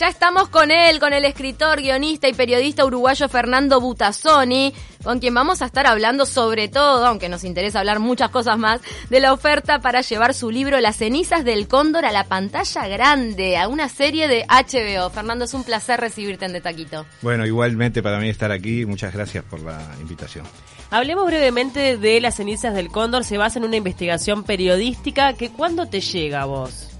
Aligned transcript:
Ya 0.00 0.06
estamos 0.06 0.48
con 0.48 0.70
él, 0.70 1.00
con 1.00 1.12
el 1.12 1.24
escritor, 1.24 1.80
guionista 1.80 2.28
y 2.28 2.32
periodista 2.32 2.84
uruguayo 2.84 3.28
Fernando 3.28 3.80
Butazzoni, 3.80 4.72
con 5.02 5.18
quien 5.18 5.34
vamos 5.34 5.60
a 5.60 5.64
estar 5.64 5.88
hablando 5.88 6.24
sobre 6.24 6.68
todo, 6.68 7.04
aunque 7.04 7.28
nos 7.28 7.42
interesa 7.42 7.80
hablar 7.80 7.98
muchas 7.98 8.30
cosas 8.30 8.58
más, 8.58 8.80
de 9.10 9.18
la 9.18 9.32
oferta 9.32 9.80
para 9.80 10.02
llevar 10.02 10.34
su 10.34 10.52
libro 10.52 10.78
Las 10.78 10.98
cenizas 10.98 11.44
del 11.44 11.66
cóndor 11.66 12.04
a 12.04 12.12
la 12.12 12.22
pantalla 12.22 12.86
grande, 12.86 13.56
a 13.56 13.66
una 13.66 13.88
serie 13.88 14.28
de 14.28 14.46
HBO. 14.46 15.10
Fernando, 15.10 15.46
es 15.46 15.54
un 15.54 15.64
placer 15.64 15.98
recibirte 15.98 16.44
en 16.44 16.52
De 16.52 16.60
Taquito. 16.60 17.04
Bueno, 17.20 17.44
igualmente 17.44 18.00
para 18.00 18.20
mí 18.20 18.28
estar 18.28 18.52
aquí, 18.52 18.86
muchas 18.86 19.12
gracias 19.12 19.42
por 19.42 19.58
la 19.62 19.80
invitación. 20.00 20.46
Hablemos 20.90 21.26
brevemente 21.26 21.98
de 21.98 22.20
Las 22.20 22.36
cenizas 22.36 22.72
del 22.72 22.90
cóndor, 22.90 23.24
se 23.24 23.36
basa 23.36 23.58
en 23.58 23.64
una 23.64 23.74
investigación 23.74 24.44
periodística 24.44 25.32
que 25.32 25.50
¿cuándo 25.50 25.86
te 25.86 26.00
llega 26.00 26.42
a 26.42 26.44
vos? 26.44 26.97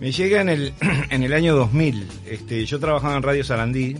Me 0.00 0.12
llega 0.12 0.40
en 0.40 0.48
el, 0.48 0.72
en 1.10 1.22
el 1.22 1.32
año 1.34 1.54
2000. 1.54 2.08
Este, 2.26 2.64
yo 2.64 2.80
trabajaba 2.80 3.16
en 3.16 3.22
Radio 3.22 3.44
Sarandí 3.44 3.98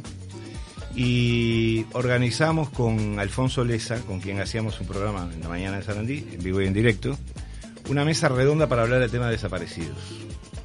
y 0.97 1.85
organizamos 1.93 2.71
con 2.71 3.21
Alfonso 3.21 3.65
Leza, 3.65 4.01
con 4.01 4.19
quien 4.21 4.41
hacíamos 4.41 4.81
un 4.81 4.87
programa 4.87 5.31
en 5.33 5.41
la 5.41 5.49
mañana 5.49 5.77
de 5.77 5.85
Sarandí, 5.85 6.27
en 6.33 6.43
vivo 6.43 6.63
y 6.63 6.67
en 6.67 6.73
directo, 6.73 7.17
una 7.91 8.05
mesa 8.05 8.29
redonda 8.29 8.67
para 8.67 8.83
hablar 8.83 9.01
del 9.01 9.11
tema 9.11 9.27
de 9.27 9.33
desaparecidos. 9.33 9.99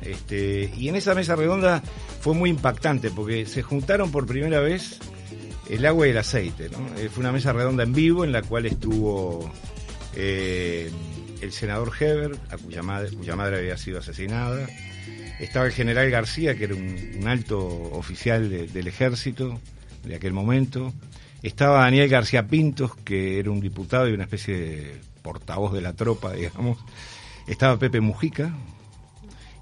Este, 0.01 0.71
y 0.77 0.87
en 0.87 0.95
esa 0.95 1.13
mesa 1.15 1.35
redonda 1.35 1.83
fue 2.21 2.33
muy 2.33 2.49
impactante 2.49 3.11
porque 3.11 3.45
se 3.45 3.61
juntaron 3.61 4.11
por 4.11 4.25
primera 4.25 4.59
vez 4.61 4.99
el 5.69 5.85
agua 5.85 6.07
y 6.07 6.11
el 6.11 6.17
aceite. 6.17 6.69
Eh, 6.97 7.09
fue 7.11 7.21
una 7.21 7.31
mesa 7.31 7.51
redonda 7.51 7.83
en 7.83 7.91
vivo 7.93 8.23
en 8.23 8.31
la 8.31 8.41
cual 8.41 8.67
estuvo 8.67 9.51
eh, 10.15 10.91
el 11.41 11.51
senador 11.51 11.91
Heber, 11.99 12.37
a 12.49 12.57
cuya 12.57 12.81
madre, 12.83 13.57
había 13.57 13.77
sido 13.77 13.99
asesinada, 13.99 14.67
estaba 15.39 15.65
el 15.65 15.71
general 15.71 16.09
García, 16.09 16.55
que 16.55 16.65
era 16.65 16.75
un, 16.75 17.27
alto 17.27 17.59
oficial 17.91 18.49
del 18.49 18.87
ejército 18.87 19.59
de 20.03 20.15
aquel 20.15 20.33
momento. 20.33 20.93
Estaba 21.43 21.81
Daniel 21.81 22.09
García 22.09 22.47
Pintos, 22.47 22.95
que 22.95 23.39
era 23.39 23.51
un 23.51 23.59
diputado 23.59 24.07
y 24.07 24.13
una 24.13 24.23
especie 24.23 24.57
de 24.57 25.01
portavoz 25.21 25.73
de 25.73 25.81
la 25.81 25.93
tropa, 25.93 26.33
digamos. 26.33 26.77
Estaba 27.47 27.77
Pepe 27.77 27.99
Mujica. 27.99 28.53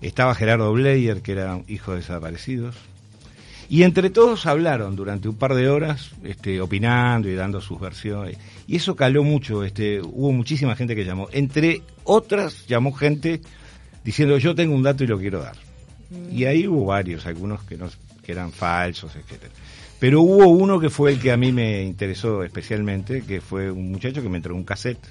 Estaba 0.01 0.35
Gerardo 0.35 0.71
Bleyer, 0.73 1.21
que 1.21 1.31
era 1.31 1.61
hijo 1.67 1.91
de 1.91 1.97
desaparecidos. 1.97 2.75
Y 3.73 3.81
entre 3.81 4.11
todos 4.11 4.45
hablaron 4.45 4.95
durante 4.95 5.27
un 5.27 5.35
par 5.35 5.55
de 5.55 5.67
horas, 5.67 6.11
este, 6.23 6.61
opinando 6.61 7.27
y 7.27 7.33
dando 7.33 7.59
sus 7.59 7.79
versiones. 7.79 8.37
Y 8.67 8.75
eso 8.75 8.95
caló 8.95 9.23
mucho, 9.23 9.63
este, 9.63 9.99
hubo 9.99 10.31
muchísima 10.31 10.75
gente 10.75 10.95
que 10.95 11.03
llamó. 11.03 11.27
Entre 11.31 11.81
otras, 12.03 12.67
llamó 12.67 12.93
gente 12.93 13.41
diciendo 14.03 14.37
yo 14.37 14.53
tengo 14.53 14.75
un 14.75 14.83
dato 14.83 15.03
y 15.03 15.07
lo 15.07 15.17
quiero 15.17 15.39
dar. 15.39 15.55
Y 16.31 16.45
ahí 16.45 16.67
hubo 16.67 16.85
varios, 16.85 17.25
algunos 17.25 17.63
que, 17.63 17.75
no, 17.75 17.89
que 18.23 18.31
eran 18.31 18.51
falsos, 18.51 19.15
etcétera. 19.15 19.51
Pero 19.99 20.21
hubo 20.21 20.49
uno 20.49 20.79
que 20.79 20.91
fue 20.91 21.13
el 21.13 21.19
que 21.19 21.31
a 21.31 21.37
mí 21.37 21.51
me 21.51 21.81
interesó 21.81 22.43
especialmente, 22.43 23.23
que 23.23 23.41
fue 23.41 23.71
un 23.71 23.91
muchacho 23.91 24.21
que 24.21 24.29
me 24.29 24.37
entregó 24.37 24.55
un 24.55 24.65
cassette, 24.65 25.03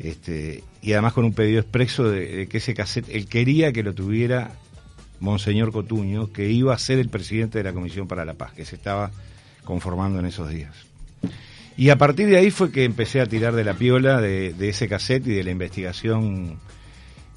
este, 0.00 0.64
y 0.82 0.90
además 0.90 1.12
con 1.12 1.24
un 1.24 1.34
pedido 1.34 1.60
expreso 1.60 2.10
de, 2.10 2.48
que 2.48 2.58
ese 2.58 2.74
cassette, 2.74 3.08
él 3.10 3.28
quería 3.28 3.70
que 3.70 3.84
lo 3.84 3.94
tuviera 3.94 4.50
Monseñor 5.20 5.70
Cotuño, 5.72 6.32
que 6.32 6.50
iba 6.50 6.74
a 6.74 6.78
ser 6.78 6.98
el 6.98 7.08
presidente 7.08 7.58
de 7.58 7.64
la 7.64 7.72
Comisión 7.72 8.08
para 8.08 8.24
la 8.24 8.34
Paz, 8.34 8.52
que 8.52 8.64
se 8.64 8.76
estaba 8.76 9.10
conformando 9.64 10.18
en 10.18 10.26
esos 10.26 10.48
días. 10.48 10.74
Y 11.76 11.90
a 11.90 11.96
partir 11.96 12.28
de 12.28 12.36
ahí 12.36 12.50
fue 12.50 12.72
que 12.72 12.84
empecé 12.84 13.20
a 13.20 13.26
tirar 13.26 13.54
de 13.54 13.64
la 13.64 13.74
piola 13.74 14.20
de, 14.20 14.54
ese 14.68 14.88
cassette 14.88 15.26
y 15.28 15.34
de 15.34 15.44
la 15.44 15.50
investigación 15.50 16.58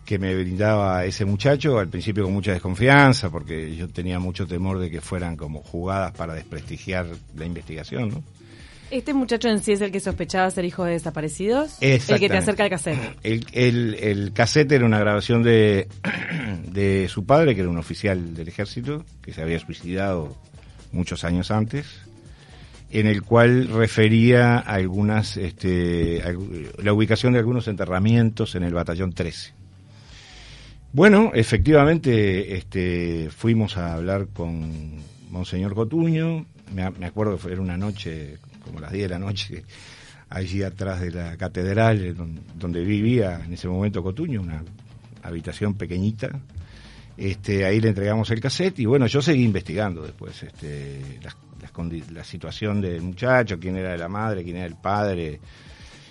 que 0.06 0.20
me 0.20 0.36
brindaba 0.36 1.06
ese 1.06 1.23
muchacho, 1.23 1.80
al 1.80 1.88
principio 1.88 2.26
con 2.26 2.34
mucha 2.34 2.52
desconfianza, 2.52 3.30
porque 3.30 3.76
yo 3.76 3.88
tenía 3.88 4.20
mucho 4.20 4.45
temor 4.45 4.80
de 4.80 4.89
que 4.89 5.00
fueran 5.00 5.38
como 5.38 5.61
jugadas 5.61 6.11
para 6.11 6.34
desprestigiar 6.34 7.08
la 7.36 7.45
investigación, 7.45 8.09
¿no? 8.09 8.23
¿Este 8.94 9.13
muchacho 9.13 9.49
en 9.49 9.59
sí 9.59 9.72
es 9.72 9.81
el 9.81 9.91
que 9.91 9.99
sospechaba 9.99 10.49
ser 10.52 10.66
hijo 10.66 10.83
de 10.83 10.91
desaparecidos? 10.94 11.77
El 11.81 11.99
que 11.99 12.30
te 12.30 12.38
acerca 12.38 12.63
al 12.63 12.69
cassette. 12.69 12.99
El, 13.23 13.45
el, 13.52 13.95
el 13.95 14.33
cassette 14.33 14.71
era 14.73 14.86
una 14.86 14.99
grabación 14.99 15.42
de, 15.42 15.87
de 16.71 17.08
su 17.09 17.26
padre, 17.26 17.55
que 17.55 17.61
era 17.61 17.70
un 17.70 17.77
oficial 17.77 18.36
del 18.36 18.48
ejército, 18.48 19.03
que 19.21 19.33
se 19.33 19.42
había 19.42 19.59
suicidado 19.59 20.37
muchos 20.92 21.23
años 21.23 21.49
antes, 21.49 21.87
en 22.92 23.08
el 23.08 23.23
cual 23.23 23.67
refería 23.70 24.58
a 24.58 24.76
algunas, 24.76 25.37
este, 25.37 26.21
la 26.77 26.93
ubicación 26.93 27.33
de 27.33 27.39
algunos 27.39 27.67
enterramientos 27.67 28.53
en 28.53 28.64
el 28.64 28.73
batallón 28.73 29.14
13 29.14 29.64
bueno, 30.93 31.32
efectivamente, 31.33 32.55
este, 32.55 33.32
fuimos 33.32 33.77
a 33.77 33.95
hablar 33.95 34.27
con 34.27 35.02
Monseñor 35.32 35.73
Cotuño. 35.73 36.45
Me, 36.71 36.83
acuerdo 36.83 37.33
que 37.33 37.39
fue, 37.39 37.58
una 37.58 37.77
noche, 37.77 38.37
como 38.64 38.80
las 38.80 38.92
10 38.92 39.04
de 39.04 39.10
la 39.10 39.20
noche, 39.20 39.64
allí 40.30 40.64
atrás 40.64 41.02
de 41.02 41.12
la 41.12 41.38
catedral, 41.38 42.16
donde, 42.56 42.84
vivía 42.84 43.42
en 43.46 43.54
ese 43.54 43.68
momento 43.68 44.02
Cotuño, 44.02 44.42
una 44.42 44.64
habitación 45.22 45.76
pequeñita. 45.76 46.30
Este, 47.16 47.64
ahí 47.66 47.80
le 47.80 47.90
entregamos 47.90 48.32
el 48.32 48.42
cassette 48.42 48.80
y 48.80 48.86
bueno, 48.86 49.06
yo 49.06 49.22
seguí 49.22 49.44
investigando 49.44 50.02
después 50.02 50.42
este, 50.42 51.20
la 52.12 52.24
situación 52.24 52.82
del 52.82 53.02
muchacho, 53.02 53.60
quién 53.60 53.78
era 53.78 53.96
la 53.96 54.08
madre, 54.08 54.44
quién 54.44 54.58
era 54.58 54.66
el 54.66 54.76
padre. 54.76 55.40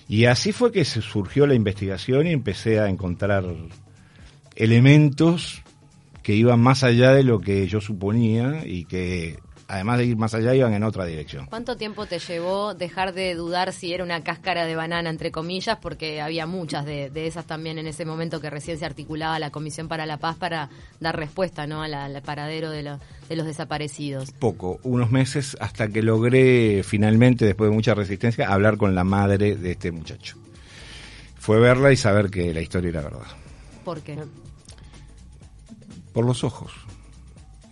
Y 0.09 0.27
así 0.27 0.53
fue 0.53 0.71
que 0.71 0.84
surgió 0.84 1.47
la 1.47 1.55
investigación 1.55 2.27
y 2.27 2.33
empecé 2.33 2.79
a 2.79 2.89
encontrar 2.89 3.45
elementos 4.55 5.63
que 6.23 6.34
iban 6.34 6.61
más 6.61 6.84
allá 6.84 7.13
de 7.13 7.25
lo 7.25 7.41
que 7.41 7.67
yo 7.67 7.81
suponía 7.81 8.63
y 8.65 8.84
que 8.84 9.39
además 9.72 9.97
de 9.97 10.05
ir 10.05 10.16
más 10.19 10.34
allá 10.34 10.55
iban 10.55 10.75
en 10.75 10.83
otra 10.83 11.06
dirección. 11.06 11.47
¿Cuánto 11.47 11.78
tiempo 11.78 12.05
te 12.05 12.19
llevó 12.19 12.75
dejar 12.75 13.15
de 13.15 13.34
dudar 13.34 13.72
si 13.72 13.94
era 13.94 14.05
una 14.05 14.22
cáscara 14.22 14.66
de 14.66 14.77
banana, 14.77 15.09
entre 15.09 15.33
comillas, 15.33 15.78
porque 15.81 16.21
había 16.21 16.47
muchas 16.47 16.84
de, 16.84 17.10
esas 17.15 17.47
también 17.47 17.78
en 17.78 17.87
ese 17.87 18.05
momento 18.05 18.38
que 18.38 18.50
recién 18.50 18.78
se 18.78 18.84
articulaba 18.84 19.38
la 19.38 19.49
Comisión 19.49 19.88
para 19.88 20.05
la 20.05 20.19
Paz 20.19 20.37
para 20.37 20.69
dar 21.00 21.16
respuesta 21.16 21.66
¿no? 21.66 21.83
al, 21.83 22.21
paradero 22.21 22.69
de, 22.69 22.83
de 22.83 23.37
los 23.37 23.47
desaparecidos? 23.47 24.31
Poco, 24.33 24.78
unos 24.83 25.10
meses 25.10 25.56
hasta 25.59 25.89
que 25.89 26.03
logré 26.03 26.83
finalmente, 26.83 27.47
después 27.47 27.71
de 27.71 27.75
mucha 27.75 27.94
resistencia, 27.94 28.53
hablar 28.53 28.77
con 28.77 28.94
la 28.94 29.04
madre 29.04 29.56
de 29.56 29.71
este 29.71 29.91
muchacho. 29.91 30.37
Fue 31.39 31.59
verla 31.59 31.91
y 31.93 31.97
saber 31.97 32.28
que 32.28 32.53
la 32.53 32.60
historia 32.60 32.91
era 32.91 33.00
verdad. 33.00 33.27
¿Por 33.87 34.03
qué? 34.03 34.19
Por 36.12 36.27
los 36.27 36.44
ojos. 36.44 36.72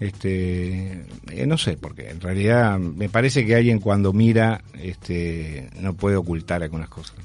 Este, 0.00 1.04
eh, 1.30 1.46
no 1.46 1.58
sé, 1.58 1.76
porque 1.76 2.08
en 2.08 2.22
realidad 2.22 2.78
me 2.78 3.10
parece 3.10 3.44
que 3.44 3.54
alguien 3.54 3.80
cuando 3.80 4.14
mira 4.14 4.62
este, 4.80 5.68
no 5.78 5.92
puede 5.92 6.16
ocultar 6.16 6.62
algunas 6.62 6.88
cosas. 6.88 7.16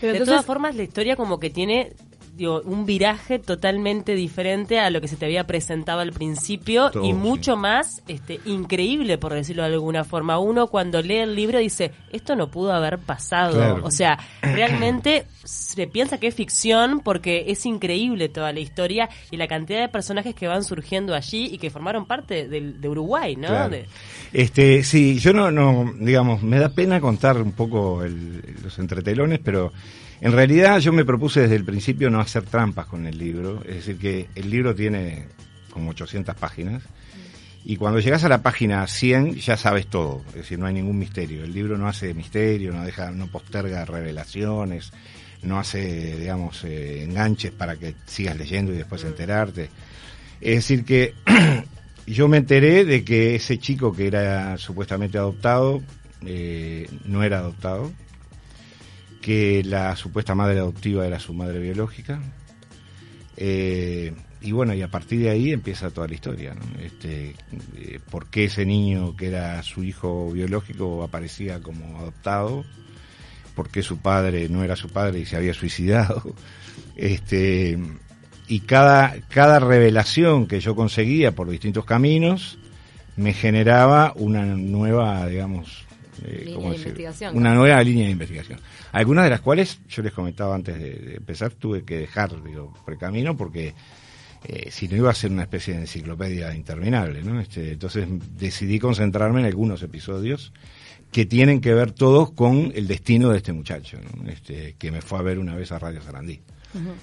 Pero 0.00 0.14
de 0.14 0.24
todas 0.24 0.44
formas 0.44 0.74
la 0.74 0.82
historia 0.82 1.14
como 1.14 1.38
que 1.38 1.50
tiene 1.50 1.92
un 2.38 2.86
viraje 2.86 3.38
totalmente 3.38 4.14
diferente 4.14 4.78
a 4.78 4.90
lo 4.90 5.00
que 5.00 5.08
se 5.08 5.16
te 5.16 5.26
había 5.26 5.46
presentado 5.46 6.00
al 6.00 6.12
principio 6.12 6.90
y 7.02 7.12
mucho 7.12 7.56
más 7.56 8.02
este, 8.08 8.40
increíble, 8.46 9.18
por 9.18 9.34
decirlo 9.34 9.62
de 9.62 9.74
alguna 9.74 10.04
forma. 10.04 10.38
Uno 10.38 10.68
cuando 10.68 11.02
lee 11.02 11.18
el 11.18 11.34
libro 11.34 11.58
dice, 11.58 11.92
esto 12.10 12.34
no 12.34 12.50
pudo 12.50 12.72
haber 12.72 12.98
pasado. 12.98 13.80
O 13.84 13.90
sea, 13.90 14.18
realmente 14.40 15.26
se 15.44 15.86
piensa 15.86 16.18
que 16.18 16.28
es 16.28 16.34
ficción 16.34 17.00
porque 17.00 17.44
es 17.48 17.66
increíble 17.66 18.28
toda 18.28 18.52
la 18.52 18.60
historia 18.60 19.08
y 19.30 19.36
la 19.36 19.46
cantidad 19.46 19.80
de 19.80 19.88
personajes 19.88 20.34
que 20.34 20.48
van 20.48 20.64
surgiendo 20.64 21.14
allí 21.14 21.48
y 21.52 21.58
que 21.58 21.70
formaron 21.70 22.06
parte 22.06 22.48
de, 22.48 22.88
Uruguay, 22.88 23.36
¿no? 23.36 23.70
Este, 24.32 24.82
sí, 24.82 25.18
yo 25.18 25.32
no, 25.32 25.50
no, 25.50 25.92
digamos, 25.98 26.42
me 26.42 26.58
da 26.58 26.70
pena 26.70 27.00
contar 27.00 27.40
un 27.40 27.52
poco 27.52 28.02
los 28.62 28.78
entretelones, 28.78 29.40
pero 29.42 29.72
en 30.22 30.30
realidad 30.30 30.78
yo 30.78 30.92
me 30.92 31.04
propuse 31.04 31.40
desde 31.40 31.56
el 31.56 31.64
principio 31.64 32.08
no 32.08 32.20
hacer 32.20 32.44
trampas 32.44 32.86
con 32.86 33.06
el 33.08 33.18
libro, 33.18 33.60
es 33.66 33.74
decir, 33.74 33.98
que 33.98 34.28
el 34.36 34.50
libro 34.50 34.72
tiene 34.72 35.26
como 35.68 35.90
800 35.90 36.36
páginas 36.36 36.84
y 37.64 37.74
cuando 37.74 37.98
llegas 37.98 38.22
a 38.22 38.28
la 38.28 38.40
página 38.40 38.86
100 38.86 39.34
ya 39.34 39.56
sabes 39.56 39.88
todo, 39.88 40.22
es 40.28 40.34
decir, 40.34 40.60
no 40.60 40.66
hay 40.66 40.74
ningún 40.74 40.96
misterio. 40.96 41.42
El 41.42 41.52
libro 41.52 41.76
no 41.76 41.88
hace 41.88 42.14
misterio, 42.14 42.72
no 42.72 42.84
deja, 42.84 43.10
no 43.10 43.26
posterga 43.26 43.84
revelaciones, 43.84 44.92
no 45.42 45.58
hace, 45.58 46.16
digamos, 46.16 46.62
eh, 46.62 47.02
enganches 47.02 47.50
para 47.50 47.74
que 47.74 47.96
sigas 48.06 48.36
leyendo 48.36 48.72
y 48.72 48.76
después 48.76 49.02
enterarte. 49.02 49.70
Es 50.40 50.54
decir, 50.54 50.84
que 50.84 51.14
yo 52.06 52.28
me 52.28 52.36
enteré 52.36 52.84
de 52.84 53.02
que 53.02 53.34
ese 53.34 53.58
chico 53.58 53.92
que 53.92 54.06
era 54.06 54.56
supuestamente 54.56 55.18
adoptado 55.18 55.82
eh, 56.24 56.88
no 57.06 57.24
era 57.24 57.38
adoptado, 57.38 57.90
que 59.22 59.62
la 59.64 59.96
supuesta 59.96 60.34
madre 60.34 60.58
adoptiva 60.58 61.06
era 61.06 61.18
su 61.18 61.32
madre 61.32 61.60
biológica. 61.60 62.20
Eh, 63.36 64.12
y 64.42 64.52
bueno, 64.52 64.74
y 64.74 64.82
a 64.82 64.88
partir 64.88 65.20
de 65.20 65.30
ahí 65.30 65.52
empieza 65.52 65.90
toda 65.90 66.08
la 66.08 66.14
historia, 66.14 66.54
¿no? 66.54 66.62
Este, 66.80 67.36
eh, 67.76 68.00
¿Por 68.10 68.26
qué 68.26 68.44
ese 68.44 68.66
niño 68.66 69.16
que 69.16 69.28
era 69.28 69.62
su 69.62 69.84
hijo 69.84 70.30
biológico 70.32 71.02
aparecía 71.04 71.60
como 71.60 71.98
adoptado? 71.98 72.64
¿Por 73.54 73.70
qué 73.70 73.82
su 73.82 73.98
padre 73.98 74.48
no 74.48 74.64
era 74.64 74.74
su 74.74 74.88
padre 74.88 75.20
y 75.20 75.24
se 75.24 75.36
había 75.36 75.54
suicidado? 75.54 76.22
Este, 76.94 77.78
y 78.48 78.60
cada, 78.60 79.14
cada 79.28 79.58
revelación 79.60 80.46
que 80.46 80.60
yo 80.60 80.74
conseguía 80.74 81.32
por 81.32 81.48
distintos 81.48 81.86
caminos 81.86 82.58
me 83.16 83.32
generaba 83.32 84.12
una 84.14 84.44
nueva, 84.44 85.26
digamos, 85.26 85.86
eh, 86.24 86.56
investigación, 86.56 87.36
una 87.36 87.54
nueva 87.54 87.82
línea 87.82 88.06
de 88.06 88.12
investigación. 88.12 88.60
Algunas 88.92 89.24
de 89.24 89.30
las 89.30 89.40
cuales 89.40 89.80
yo 89.88 90.02
les 90.02 90.12
comentaba 90.12 90.54
antes 90.54 90.78
de, 90.78 91.16
empezar, 91.16 91.52
tuve 91.52 91.84
que 91.84 91.98
dejar, 91.98 92.42
digo, 92.42 92.72
por 92.84 92.94
el 92.94 92.98
camino 92.98 93.36
porque 93.36 93.74
eh, 94.44 94.70
si 94.70 94.88
no 94.88 94.96
iba 94.96 95.10
a 95.10 95.14
ser 95.14 95.30
una 95.30 95.42
especie 95.42 95.74
de 95.74 95.80
enciclopedia 95.80 96.54
interminable, 96.54 97.22
¿no? 97.22 97.40
Este, 97.40 97.72
entonces 97.72 98.08
decidí 98.36 98.78
concentrarme 98.78 99.40
en 99.40 99.46
algunos 99.46 99.82
episodios 99.82 100.52
que 101.12 101.26
tienen 101.26 101.60
que 101.60 101.74
ver 101.74 101.92
todos 101.92 102.32
con 102.32 102.72
el 102.74 102.88
destino 102.88 103.30
de 103.30 103.36
este 103.36 103.52
muchacho, 103.52 103.98
este, 104.26 104.74
que 104.78 104.90
me 104.90 105.02
fue 105.02 105.18
a 105.18 105.22
ver 105.22 105.38
una 105.38 105.54
vez 105.54 105.70
a 105.70 105.78
Radio 105.78 106.00
Sarandí. 106.00 106.40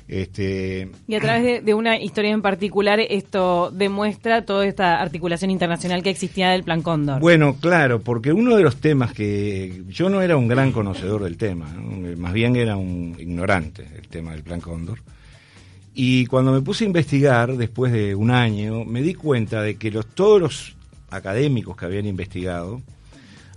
Este... 0.07 0.89
Y 1.07 1.16
a 1.16 1.19
través 1.19 1.63
de, 1.63 1.74
una 1.74 2.00
historia 2.00 2.31
en 2.31 2.42
particular, 2.42 3.00
esto 3.00 3.71
demuestra 3.71 4.45
toda 4.45 4.66
esta 4.66 5.01
articulación 5.01 5.51
internacional 5.51 6.04
que 6.04 6.10
existía 6.10 6.50
del 6.50 6.63
Plan 6.63 6.81
Cóndor. 6.81 7.19
Bueno, 7.19 7.56
claro, 7.60 8.01
porque 8.01 8.33
uno 8.33 8.56
de 8.56 8.63
los 8.63 8.77
temas 8.77 9.13
que 9.13 9.83
yo 9.88 10.10
no 10.10 10.21
era 10.21 10.38
un 10.38 10.48
gran 10.48 10.71
conocedor 10.71 11.24
del 11.24 11.38
tema, 11.38 11.68
más 12.18 12.33
bien 12.33 12.56
era 12.56 12.77
un 12.77 13.16
ignorante 13.19 13.83
del 13.83 14.07
tema 14.07 14.31
del 14.31 14.44
Plan 14.44 14.62
Cóndor. 14.62 15.00
Y 15.94 16.27
cuando 16.27 16.51
me 16.51 16.62
puse 16.62 16.86
a 16.86 16.88
investigar, 16.88 17.57
después 17.57 17.92
de 17.92 18.16
un 18.16 18.31
año, 18.31 18.86
me 18.86 19.01
di 19.01 19.13
cuenta 19.13 19.62
de 19.62 19.75
que 19.75 19.92
los, 19.92 20.06
todos 20.06 20.39
los 20.39 20.75
académicos 21.10 21.75
que 21.75 21.86
habían 21.86 22.06
investigado, 22.06 22.81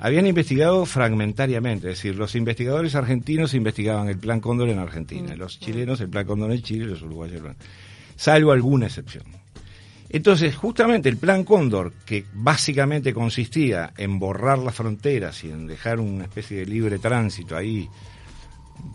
habían 0.05 0.27
investigado 0.27 0.85
fragmentariamente, 0.85 1.89
es 1.89 1.99
decir, 1.99 2.17
los 2.17 2.35
investigadores 2.35 2.97
argentinos 2.97 3.55
investigaban 3.55 4.09
el 4.09 4.19
Plan 4.19 4.41
Cóndor 4.41 4.69
en 4.69 4.81
Argentina, 4.81 5.33
mm. 5.33 5.39
los 5.39 5.61
chilenos 5.61 6.01
el 6.01 6.09
Plan 6.09 6.27
Cóndor 6.27 6.51
en 6.51 6.61
Chile, 6.61 6.87
los 6.87 7.03
uruguayos 7.03 7.37
el 7.37 7.43
plan, 7.43 7.57
salvo 8.17 8.51
alguna 8.51 8.87
excepción. 8.87 9.23
Entonces, 10.09 10.57
justamente 10.57 11.09
el 11.09 11.19
Plan 11.19 11.45
Cóndor, 11.45 11.93
que 12.05 12.25
básicamente 12.33 13.15
consistía 13.15 13.93
en 13.97 14.19
borrar 14.19 14.59
las 14.59 14.75
fronteras 14.75 15.45
y 15.45 15.51
en 15.51 15.69
dejar 15.69 16.01
una 16.01 16.25
especie 16.25 16.59
de 16.59 16.67
libre 16.67 16.99
tránsito 16.99 17.57
ahí 17.57 17.89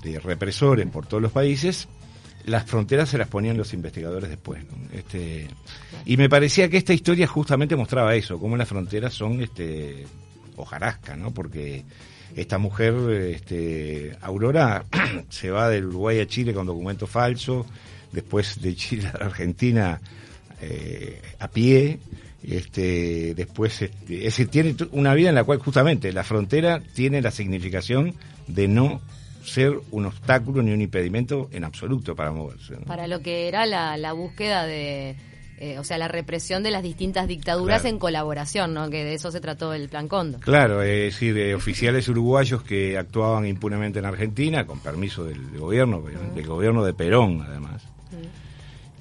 de 0.03 0.19
represores 0.19 0.85
por 0.87 1.05
todos 1.05 1.23
los 1.23 1.31
países, 1.31 1.87
las 2.43 2.65
fronteras 2.65 3.07
se 3.07 3.17
las 3.17 3.29
ponían 3.29 3.55
los 3.55 3.73
investigadores 3.73 4.29
después. 4.29 4.61
Este, 4.91 5.47
y 6.05 6.17
me 6.17 6.27
parecía 6.27 6.67
que 6.67 6.75
esta 6.75 6.93
historia 6.93 7.27
justamente 7.27 7.77
mostraba 7.77 8.13
eso, 8.13 8.37
cómo 8.37 8.57
las 8.57 8.67
fronteras 8.67 9.13
son 9.13 9.41
este, 9.41 10.05
hojarasca, 10.57 11.15
¿no? 11.15 11.31
Porque 11.31 11.85
esta 12.35 12.57
mujer, 12.57 12.93
este, 13.11 14.17
Aurora, 14.21 14.85
se 15.29 15.49
va 15.49 15.69
del 15.69 15.85
Uruguay 15.85 16.19
a 16.19 16.27
Chile 16.27 16.53
con 16.53 16.65
documento 16.65 17.07
falso, 17.07 17.65
después 18.11 18.61
de 18.61 18.75
Chile 18.75 19.07
a 19.07 19.25
Argentina 19.25 20.01
eh, 20.61 21.21
a 21.39 21.47
pie, 21.47 21.99
este, 22.43 23.33
después, 23.35 23.81
este, 23.81 24.17
es 24.17 24.23
decir, 24.23 24.47
tiene 24.49 24.75
una 24.91 25.13
vida 25.13 25.29
en 25.29 25.35
la 25.35 25.43
cual 25.43 25.59
justamente 25.59 26.11
la 26.11 26.23
frontera 26.23 26.81
tiene 26.93 27.21
la 27.21 27.31
significación 27.31 28.15
de 28.47 28.67
no 28.67 29.01
ser 29.43 29.79
un 29.91 30.05
obstáculo 30.05 30.61
ni 30.61 30.71
un 30.71 30.81
impedimento 30.81 31.49
en 31.53 31.63
absoluto 31.63 32.15
para 32.15 32.31
moverse. 32.31 32.75
Para 32.85 33.07
lo 33.07 33.21
que 33.21 33.47
era 33.47 33.65
la 33.65 34.11
búsqueda 34.13 34.65
de 34.65 35.15
eh, 35.57 35.79
o 35.79 35.83
sea, 35.83 35.97
la 35.97 36.07
represión 36.07 36.63
de 36.63 36.71
las 36.71 36.83
distintas 36.83 37.27
dictaduras 37.27 37.85
en 37.85 37.99
colaboración, 37.99 38.73
¿no? 38.73 38.89
Que 38.89 39.03
de 39.03 39.15
eso 39.15 39.31
se 39.31 39.41
trató 39.41 39.73
el 39.73 39.89
Plan 39.89 40.07
Cóndor. 40.07 40.41
Claro, 40.41 40.81
es 40.81 41.13
decir, 41.13 41.33
de 41.33 41.55
oficiales 41.55 42.07
uruguayos 42.09 42.63
que 42.63 42.97
actuaban 42.97 43.45
impunemente 43.45 43.99
en 43.99 44.05
Argentina, 44.05 44.65
con 44.65 44.79
permiso 44.79 45.23
del, 45.23 45.57
gobierno, 45.57 46.01
del 46.01 46.45
gobierno 46.45 46.83
de 46.83 46.93
Perón, 46.93 47.43
además 47.47 47.83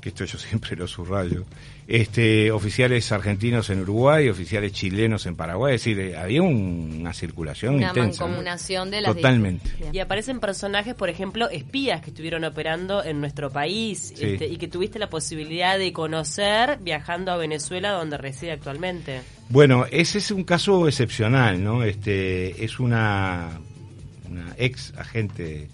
que 0.06 0.11
esto 0.11 0.25
yo 0.25 0.38
siempre 0.49 0.76
lo 0.76 0.87
subrayo, 0.87 1.44
este, 1.88 2.53
oficiales 2.53 3.11
argentinos 3.11 3.70
en 3.70 3.81
Uruguay, 3.81 4.29
oficiales 4.29 4.73
chilenos 4.73 5.26
en 5.26 5.35
Paraguay, 5.35 5.75
es 5.75 5.81
decir, 5.82 5.99
eh, 5.99 6.17
había 6.17 6.43
una 6.43 7.12
circulación 7.12 7.75
una 7.75 7.88
intensa. 7.88 8.25
mancomunación 8.25 8.91
de 8.91 9.00
las 9.00 9.14
Totalmente. 9.14 9.69
Y 9.93 9.99
aparecen 9.99 10.38
personajes, 10.38 10.94
por 10.94 11.08
ejemplo, 11.08 11.49
espías 11.50 12.03
que 12.03 12.11
estuvieron 12.11 12.44
operando 12.44 13.03
en 13.03 13.20
nuestro 13.20 13.50
país 13.50 14.12
este, 14.12 14.47
y 14.47 14.56
que 14.58 14.69
tuviste 14.69 15.00
la 15.00 15.08
posibilidad 15.08 15.76
de 15.76 15.93
conocer 15.93 16.79
viajando 16.81 17.32
a 17.32 17.37
Venezuela, 17.37 17.91
donde 17.91 18.17
reside 18.17 18.52
actualmente. 18.52 19.23
Bueno, 19.49 19.87
ese 19.91 20.19
es 20.19 20.31
un 20.31 20.44
caso 20.44 20.87
excepcional, 20.87 21.62
¿no? 21.62 21.82
Este, 21.82 22.64
es 22.64 22.79
una, 22.79 23.59
una 24.29 24.55
ex 24.56 24.93
agente 24.97 25.69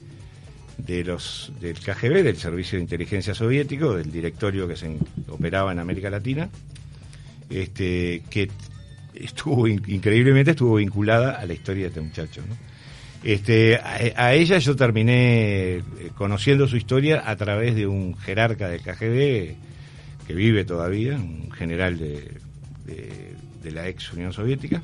de 0.87 1.05
los 1.05 1.53
del 1.61 1.79
KGB, 1.79 2.23
del 2.23 2.37
Servicio 2.37 2.77
de 2.77 2.83
Inteligencia 2.83 3.35
Soviético, 3.35 3.95
del 3.95 4.11
directorio 4.11 4.67
que 4.67 4.77
se 4.77 4.97
operaba 5.29 5.73
en 5.73 5.79
América 5.79 6.11
Latina, 6.11 6.49
este, 7.51 8.23
que 8.31 8.51
estuvo 9.15 9.69
increíblemente 9.69 10.53
estuvo 10.53 10.77
vinculada 10.77 11.33
a 11.33 11.47
la 11.47 11.53
historia 11.53 11.85
de 11.85 11.89
este 11.89 12.01
muchacho. 12.01 12.43
Este, 13.23 13.77
a, 13.77 14.35
ella 14.35 14.59
yo 14.59 14.75
terminé 14.75 15.77
eh, 15.77 15.83
conociendo 16.17 16.67
su 16.67 16.77
historia 16.77 17.23
a 17.25 17.37
través 17.37 17.77
de 17.77 17.87
un 17.87 18.17
jerarca 18.17 18.69
del 18.69 18.81
KGB 18.81 19.55
que 20.27 20.35
vive 20.35 20.65
todavía, 20.65 21.15
un 21.15 21.51
general 21.53 21.99
de, 21.99 22.33
de 23.63 23.71
la 23.71 23.89
ex 23.89 24.13
Unión 24.13 24.33
Soviética, 24.33 24.83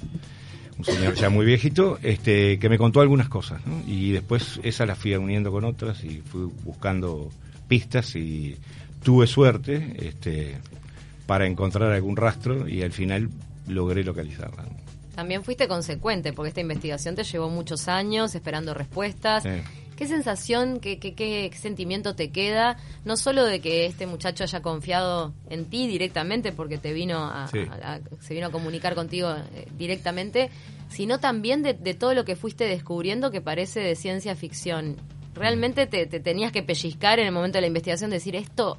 un 0.79 0.85
señor 0.85 1.15
ya 1.15 1.29
muy 1.29 1.45
viejito, 1.45 1.99
este, 2.03 2.59
que 2.59 2.69
me 2.69 2.79
contó 2.79 3.01
algunas 3.01 3.29
cosas, 3.29 3.61
Y 3.87 4.13
después 4.13 4.61
esa 4.63 4.87
las 4.87 4.99
fui 4.99 5.15
uniendo 5.15 5.51
con 5.51 5.65
otras 5.65 6.05
y 6.05 6.21
fui 6.21 6.51
buscando 6.65 7.31
pistas 7.67 8.15
y 8.17 8.57
tuve 9.03 9.27
suerte, 9.27 9.97
este, 9.99 10.57
para 11.27 11.47
encontrar 11.47 11.93
algún 11.93 12.17
rastro 12.17 12.69
y 12.69 12.83
al 12.83 12.93
final 12.93 13.29
logré 13.67 14.05
localizarla. 14.05 14.65
También 15.15 15.43
fuiste 15.43 15.67
consecuente, 15.67 16.33
porque 16.33 16.49
esta 16.51 16.61
investigación 16.61 17.17
te 17.17 17.25
llevó 17.25 17.51
muchos 17.51 17.89
años 17.89 18.35
esperando 18.37 18.73
respuestas. 18.73 19.45
¿Qué 19.99 20.06
sensación, 20.06 20.79
qué, 20.79 21.00
qué, 21.00 21.50
sentimiento 21.59 22.15
te 22.15 22.31
queda? 22.31 22.77
No 23.05 23.17
solo 23.17 23.45
de 23.45 23.59
que 23.61 23.85
este 23.85 24.06
muchacho 24.06 24.45
haya 24.45 24.62
confiado 24.62 25.35
en 25.50 25.65
ti 25.65 25.89
directamente, 25.89 26.53
porque 26.53 26.79
te 26.79 26.93
vino 26.93 27.25
a, 27.25 27.49
se 28.21 28.33
vino 28.33 28.47
a 28.47 28.50
comunicar 28.53 28.95
contigo 28.95 29.35
eh, 29.56 29.67
directamente, 29.77 30.50
sino 30.89 31.19
también 31.19 31.65
de, 31.65 31.75
todo 31.95 32.15
lo 32.15 32.25
que 32.25 32.37
fuiste 32.37 32.62
descubriendo 32.67 33.33
que 33.33 33.41
parece 33.41 33.81
de 33.81 33.97
ciencia 33.97 34.37
ficción. 34.37 34.95
¿Realmente 35.35 35.89
te, 35.89 36.06
tenías 36.06 36.53
que 36.53 36.62
pellizcar 36.62 37.19
en 37.19 37.27
el 37.27 37.33
momento 37.33 37.56
de 37.56 37.62
la 37.62 37.67
investigación, 37.67 38.11
decir 38.11 38.37
esto 38.37 38.79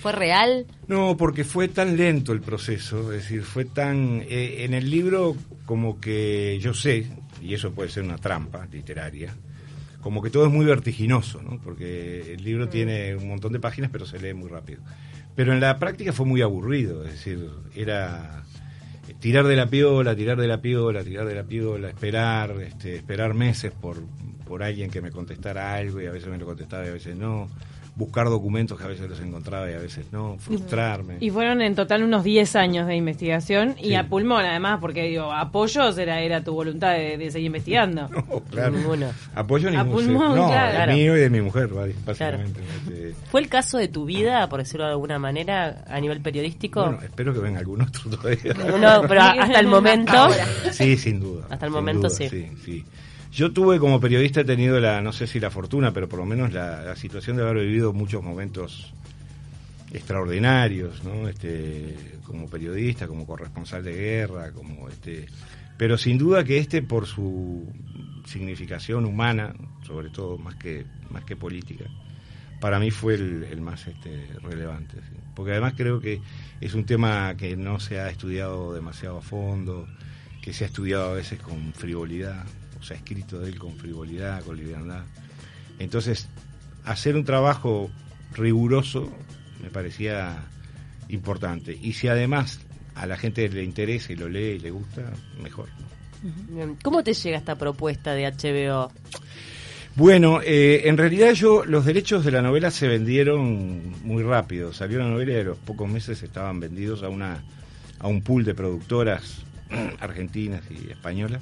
¿Fue 0.00 0.12
real? 0.12 0.66
No, 0.88 1.18
porque 1.18 1.44
fue 1.44 1.68
tan 1.68 1.98
lento 1.98 2.32
el 2.32 2.40
proceso, 2.40 3.12
es 3.12 3.24
decir, 3.24 3.42
fue 3.42 3.66
tan... 3.66 4.22
Eh, 4.22 4.64
en 4.64 4.72
el 4.72 4.90
libro 4.90 5.36
como 5.66 6.00
que 6.00 6.58
yo 6.62 6.72
sé, 6.72 7.06
y 7.42 7.52
eso 7.52 7.72
puede 7.72 7.90
ser 7.90 8.04
una 8.04 8.16
trampa 8.16 8.66
literaria, 8.72 9.34
como 10.04 10.20
que 10.20 10.28
todo 10.28 10.44
es 10.44 10.52
muy 10.52 10.66
vertiginoso, 10.66 11.40
¿no? 11.40 11.58
Porque 11.64 12.34
el 12.34 12.44
libro 12.44 12.68
tiene 12.68 13.16
un 13.16 13.26
montón 13.26 13.54
de 13.54 13.58
páginas, 13.58 13.90
pero 13.90 14.04
se 14.04 14.18
lee 14.18 14.34
muy 14.34 14.50
rápido. 14.50 14.82
Pero 15.34 15.54
en 15.54 15.60
la 15.60 15.78
práctica 15.78 16.12
fue 16.12 16.26
muy 16.26 16.42
aburrido, 16.42 17.02
es 17.06 17.12
decir, 17.12 17.48
era 17.74 18.44
tirar 19.18 19.46
de 19.46 19.56
la 19.56 19.66
piola, 19.70 20.14
tirar 20.14 20.38
de 20.38 20.46
la 20.46 20.60
piola, 20.60 21.02
tirar 21.02 21.24
de 21.26 21.34
la 21.34 21.44
piola, 21.44 21.88
esperar, 21.88 22.50
este, 22.60 22.96
esperar 22.96 23.32
meses 23.32 23.72
por, 23.72 23.96
por 24.46 24.62
alguien 24.62 24.90
que 24.90 25.00
me 25.00 25.10
contestara 25.10 25.74
algo 25.74 26.02
y 26.02 26.06
a 26.06 26.12
veces 26.12 26.28
me 26.28 26.36
lo 26.36 26.44
contestaba 26.44 26.84
y 26.84 26.88
a 26.88 26.92
veces 26.92 27.16
no 27.16 27.48
buscar 27.96 28.28
documentos 28.28 28.76
que 28.76 28.84
a 28.84 28.88
veces 28.88 29.08
los 29.08 29.20
encontraba 29.20 29.70
y 29.70 29.74
a 29.74 29.78
veces 29.78 30.06
no, 30.10 30.36
frustrarme. 30.38 31.18
Y 31.20 31.30
fueron 31.30 31.62
en 31.62 31.74
total 31.74 32.02
unos 32.02 32.24
10 32.24 32.56
años 32.56 32.86
de 32.88 32.96
investigación 32.96 33.76
y 33.80 33.94
a 33.94 34.08
pulmón 34.08 34.44
además, 34.44 34.78
porque 34.80 35.04
digo, 35.04 35.32
apoyos 35.32 35.96
era, 35.98 36.20
era 36.20 36.42
tu 36.42 36.52
voluntad 36.52 36.92
de, 36.94 37.30
seguir 37.30 37.46
investigando. 37.46 38.08
No, 38.24 38.40
claro. 38.40 38.74
Apoyo 39.34 39.70
ni 39.70 39.76
A 39.76 39.84
pulmón, 39.84 40.36
no, 40.36 40.48
claro. 40.48 40.92
mío 40.92 41.16
y 41.16 41.20
de 41.20 41.30
mi 41.30 41.40
mujer, 41.40 41.68
básicamente. 41.68 42.60
Este, 42.60 43.14
¿Fue 43.30 43.40
el 43.40 43.48
caso 43.48 43.78
de 43.78 43.88
tu 43.88 44.04
vida, 44.04 44.48
por 44.48 44.60
decirlo 44.60 44.86
de 44.86 44.92
alguna 44.92 45.18
manera, 45.18 45.84
a 45.86 46.00
nivel 46.00 46.20
periodístico? 46.20 46.82
Bueno, 46.82 47.00
espero 47.02 47.34
que 47.34 47.40
venga 47.40 47.58
algún 47.58 47.82
otro 47.82 48.10
todavía. 48.10 48.54
No, 48.54 49.06
pero 49.06 49.20
hasta 49.22 49.60
el 49.60 49.66
momento... 49.66 50.28
Sí, 50.72 50.96
sin 50.96 51.20
duda. 51.20 51.46
Hasta 51.50 51.66
el 51.66 51.72
momento 51.72 52.08
sí. 52.08 52.28
Sí, 52.28 52.48
sí. 52.64 52.84
Yo 53.34 53.50
tuve 53.50 53.80
como 53.80 53.98
periodista, 53.98 54.42
he 54.42 54.44
tenido 54.44 54.78
la, 54.78 55.02
no 55.02 55.12
sé 55.12 55.26
si 55.26 55.40
la 55.40 55.50
fortuna, 55.50 55.92
pero 55.92 56.08
por 56.08 56.20
lo 56.20 56.24
menos 56.24 56.52
la, 56.52 56.94
situación 56.94 57.36
de 57.36 57.42
haber 57.42 57.64
vivido 57.64 57.92
muchos 57.92 58.22
momentos 58.22 58.94
extraordinarios, 59.92 61.02
¿no? 61.02 61.28
Este, 61.28 61.96
como 62.24 62.48
periodista, 62.48 63.08
como 63.08 63.26
corresponsal 63.26 63.82
de 63.82 63.92
guerra, 63.92 64.52
como 64.52 64.88
este, 64.88 65.26
pero 65.76 65.98
sin 65.98 66.16
duda 66.16 66.44
que 66.44 66.58
este 66.58 66.80
por 66.82 67.06
su 67.06 67.66
significación 68.24 69.04
humana, 69.04 69.52
sobre 69.84 70.10
todo 70.10 70.38
más 70.38 70.54
que 70.54 70.86
más 71.10 71.24
que 71.24 71.34
política, 71.34 71.86
para 72.60 72.78
mí 72.78 72.92
fue 72.92 73.14
el, 73.14 73.60
más 73.60 73.88
este, 73.88 74.28
relevante, 74.42 74.98
porque 75.34 75.50
además 75.50 75.74
creo 75.76 75.98
que 75.98 76.20
es 76.60 76.74
un 76.74 76.86
tema 76.86 77.34
que 77.36 77.56
no 77.56 77.80
se 77.80 77.98
ha 77.98 78.10
estudiado 78.10 78.72
demasiado 78.72 79.18
a 79.18 79.22
fondo, 79.22 79.88
que 80.40 80.52
se 80.52 80.62
ha 80.62 80.68
estudiado 80.68 81.10
a 81.10 81.14
veces 81.14 81.40
con 81.40 81.72
frivolidad 81.72 82.44
se 82.84 82.94
ha 82.94 82.96
escrito 82.96 83.40
de 83.40 83.48
él 83.48 83.58
con 83.58 83.76
frivolidad, 83.76 84.42
con 84.44 84.56
liviandad. 84.56 85.04
Entonces, 85.78 86.28
hacer 86.84 87.16
un 87.16 87.24
trabajo 87.24 87.90
riguroso 88.34 89.10
me 89.62 89.70
parecía 89.70 90.36
importante. 91.08 91.76
Y 91.80 91.94
si 91.94 92.08
además 92.08 92.60
a 92.94 93.06
la 93.06 93.16
gente 93.16 93.48
le 93.48 93.64
interesa 93.64 94.12
y 94.12 94.16
lo 94.16 94.28
lee 94.28 94.56
y 94.56 94.58
le 94.58 94.70
gusta, 94.70 95.12
mejor. 95.42 95.68
¿Cómo 96.82 97.02
te 97.02 97.12
llega 97.12 97.36
esta 97.36 97.56
propuesta 97.56 98.14
de 98.14 98.30
HBO? 98.30 98.90
Bueno, 99.96 100.40
eh, 100.42 100.88
en 100.88 100.96
realidad 100.96 101.32
yo 101.32 101.64
los 101.64 101.84
derechos 101.84 102.24
de 102.24 102.32
la 102.32 102.42
novela 102.42 102.70
se 102.70 102.88
vendieron 102.88 103.94
muy 104.04 104.22
rápido. 104.22 104.72
Salió 104.72 104.98
la 104.98 105.08
novela 105.08 105.32
y 105.32 105.36
a 105.36 105.44
los 105.44 105.58
pocos 105.58 105.88
meses 105.88 106.22
estaban 106.22 106.60
vendidos 106.60 107.02
a 107.02 107.08
una 107.08 107.42
a 108.00 108.08
un 108.08 108.22
pool 108.22 108.44
de 108.44 108.54
productoras 108.54 109.44
argentinas 110.00 110.62
y 110.70 110.90
españolas 110.90 111.40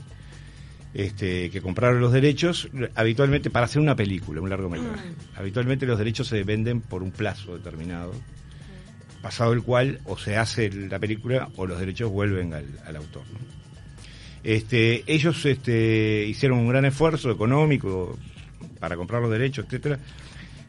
este, 0.94 1.50
que 1.50 1.62
compraron 1.62 2.00
los 2.00 2.12
derechos 2.12 2.68
habitualmente 2.94 3.50
para 3.50 3.66
hacer 3.66 3.80
una 3.80 3.96
película, 3.96 4.40
un 4.40 4.50
largometraje. 4.50 5.10
Mm. 5.10 5.38
Habitualmente 5.38 5.86
los 5.86 5.98
derechos 5.98 6.28
se 6.28 6.44
venden 6.44 6.80
por 6.80 7.02
un 7.02 7.12
plazo 7.12 7.56
determinado, 7.56 8.12
pasado 9.22 9.52
el 9.52 9.62
cual 9.62 10.00
o 10.04 10.18
se 10.18 10.36
hace 10.36 10.70
la 10.70 10.98
película 10.98 11.48
o 11.56 11.66
los 11.66 11.78
derechos 11.80 12.10
vuelven 12.10 12.52
al, 12.52 12.96
autor. 12.96 13.22
Este, 14.44 15.04
ellos 15.06 15.46
este, 15.46 16.26
hicieron 16.26 16.58
un 16.58 16.68
gran 16.68 16.84
esfuerzo 16.84 17.30
económico 17.30 18.18
para 18.80 18.96
comprar 18.96 19.22
los 19.22 19.30
derechos, 19.30 19.64
etcétera, 19.66 19.98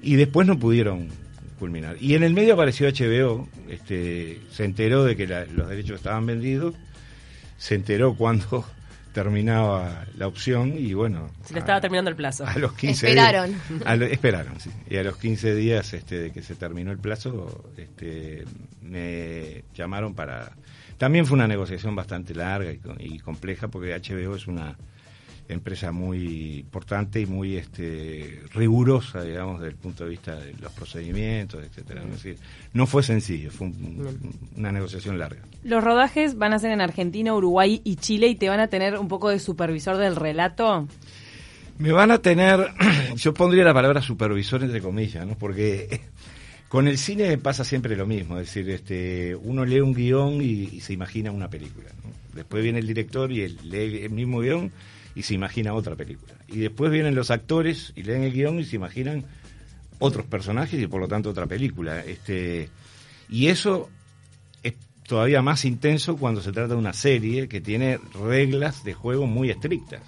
y 0.01 0.15
después 0.15 0.47
no 0.47 0.57
pudieron 0.57 1.09
culminar. 1.59 1.97
Y 1.99 2.13
en 2.13 2.23
el 2.23 2.33
medio 2.33 2.53
apareció 2.53 2.87
HBO, 2.87 3.47
este, 3.69 4.39
se 4.51 4.63
enteró 4.63 5.03
de 5.03 5.15
que 5.15 5.27
los 5.27 5.67
derechos 5.67 5.97
estaban 5.97 6.25
vendidos, 6.25 6.75
se 7.57 7.75
enteró 7.75 8.13
cuando 8.13 8.65
terminaba 9.13 10.05
la 10.17 10.27
opción 10.27 10.73
y 10.77 10.93
bueno. 10.93 11.29
Se 11.45 11.53
le 11.53 11.59
estaba 11.59 11.79
terminando 11.79 12.09
el 12.09 12.15
plazo. 12.15 12.45
A 12.47 12.57
los 12.57 12.73
15 12.73 13.07
esperaron. 13.07 13.51
Días, 13.51 14.11
esperaron, 14.11 14.59
sí. 14.59 14.69
Y 14.89 14.97
a 14.97 15.03
los 15.03 15.17
15 15.17 15.55
días 15.55 15.93
este, 15.93 16.19
de 16.19 16.31
que 16.31 16.41
se 16.41 16.55
terminó 16.55 16.91
el 16.91 16.97
plazo, 16.97 17.63
este, 17.77 18.43
me 18.81 19.63
llamaron 19.73 20.13
para. 20.13 20.51
También 20.97 21.25
fue 21.25 21.35
una 21.35 21.47
negociación 21.47 21.95
bastante 21.95 22.33
larga 22.33 22.71
y 22.99 23.19
compleja 23.19 23.67
porque 23.67 23.95
HBO 23.95 24.35
es 24.35 24.47
una 24.47 24.77
empresa 25.47 25.91
muy 25.91 26.59
importante 26.59 27.19
y 27.21 27.25
muy 27.25 27.57
este, 27.57 28.41
rigurosa, 28.53 29.23
digamos, 29.23 29.59
desde 29.59 29.71
el 29.71 29.77
punto 29.77 30.03
de 30.03 30.09
vista 30.09 30.35
de 30.35 30.53
los 30.53 30.71
procedimientos, 30.71 31.63
etcétera. 31.63 32.01
no 32.73 32.87
fue 32.87 33.03
sencillo, 33.03 33.51
fue 33.51 33.71
una 34.55 34.71
negociación 34.71 35.19
larga. 35.19 35.41
Los 35.63 35.83
rodajes 35.83 36.37
van 36.37 36.53
a 36.53 36.59
ser 36.59 36.71
en 36.71 36.81
Argentina, 36.81 37.33
Uruguay 37.33 37.81
y 37.83 37.95
Chile 37.97 38.27
y 38.27 38.35
te 38.35 38.49
van 38.49 38.59
a 38.59 38.67
tener 38.67 38.97
un 38.97 39.07
poco 39.07 39.29
de 39.29 39.39
supervisor 39.39 39.97
del 39.97 40.15
relato. 40.15 40.87
Me 41.77 41.91
van 41.91 42.11
a 42.11 42.19
tener, 42.19 42.67
yo 43.15 43.33
pondría 43.33 43.63
la 43.63 43.73
palabra 43.73 44.01
supervisor 44.01 44.63
entre 44.63 44.81
comillas, 44.81 45.25
¿no? 45.25 45.35
Porque 45.37 46.01
con 46.69 46.87
el 46.87 46.97
cine 46.97 47.37
pasa 47.37 47.63
siempre 47.63 47.95
lo 47.95 48.05
mismo, 48.05 48.39
es 48.39 48.47
decir, 48.47 48.69
este, 48.69 49.35
uno 49.35 49.65
lee 49.65 49.79
un 49.79 49.93
guion 49.93 50.41
y, 50.41 50.79
se 50.81 50.93
imagina 50.93 51.31
una 51.31 51.49
película. 51.49 51.89
Después 52.33 52.63
viene 52.63 52.79
el 52.79 52.87
director 52.87 53.31
y 53.31 53.41
él 53.41 53.57
lee 53.63 54.03
el 54.03 54.11
mismo 54.11 54.39
guion 54.39 54.71
y 55.15 55.23
se 55.23 55.33
imagina 55.33 55.73
otra 55.73 55.95
película. 55.95 56.33
Y 56.47 56.59
después 56.59 56.91
vienen 56.91 57.15
los 57.15 57.31
actores 57.31 57.93
y 57.95 58.03
leen 58.03 58.23
el 58.23 58.33
guion 58.33 58.59
y 58.59 58.65
se 58.65 58.75
imaginan 58.75 59.25
otros 59.99 60.25
personajes 60.25 60.81
y 60.81 60.87
por 60.87 61.01
lo 61.01 61.07
tanto 61.07 61.29
otra 61.29 61.45
película. 61.45 62.03
Este, 62.03 62.69
y 63.29 63.47
eso 63.47 63.89
es 64.63 64.73
todavía 65.07 65.41
más 65.41 65.65
intenso 65.65 66.17
cuando 66.17 66.41
se 66.41 66.51
trata 66.51 66.73
de 66.73 66.79
una 66.79 66.93
serie 66.93 67.47
que 67.47 67.61
tiene 67.61 67.99
reglas 68.23 68.83
de 68.83 68.93
juego 68.93 69.27
muy 69.27 69.49
estrictas. 69.49 70.01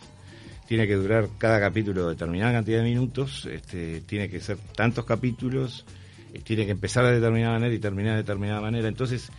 Tiene 0.68 0.88
que 0.88 0.96
durar 0.96 1.30
cada 1.38 1.60
capítulo 1.60 2.10
determinada 2.10 2.54
cantidad 2.54 2.80
de 2.80 2.86
minutos, 2.86 3.48
este, 3.52 4.02
tiene 4.02 4.30
que 4.30 4.40
ser 4.40 4.58
tantos 4.76 5.06
capítulos, 5.06 5.86
eh, 6.34 6.42
tiene 6.44 6.66
que 6.66 6.72
empezar 6.72 7.06
de 7.06 7.14
determinada 7.14 7.54
manera 7.54 7.74
y 7.74 7.80
terminar 7.80 8.14
de 8.14 8.24
determinada 8.24 8.62
manera. 8.62 8.88
Entonces, 8.88 9.30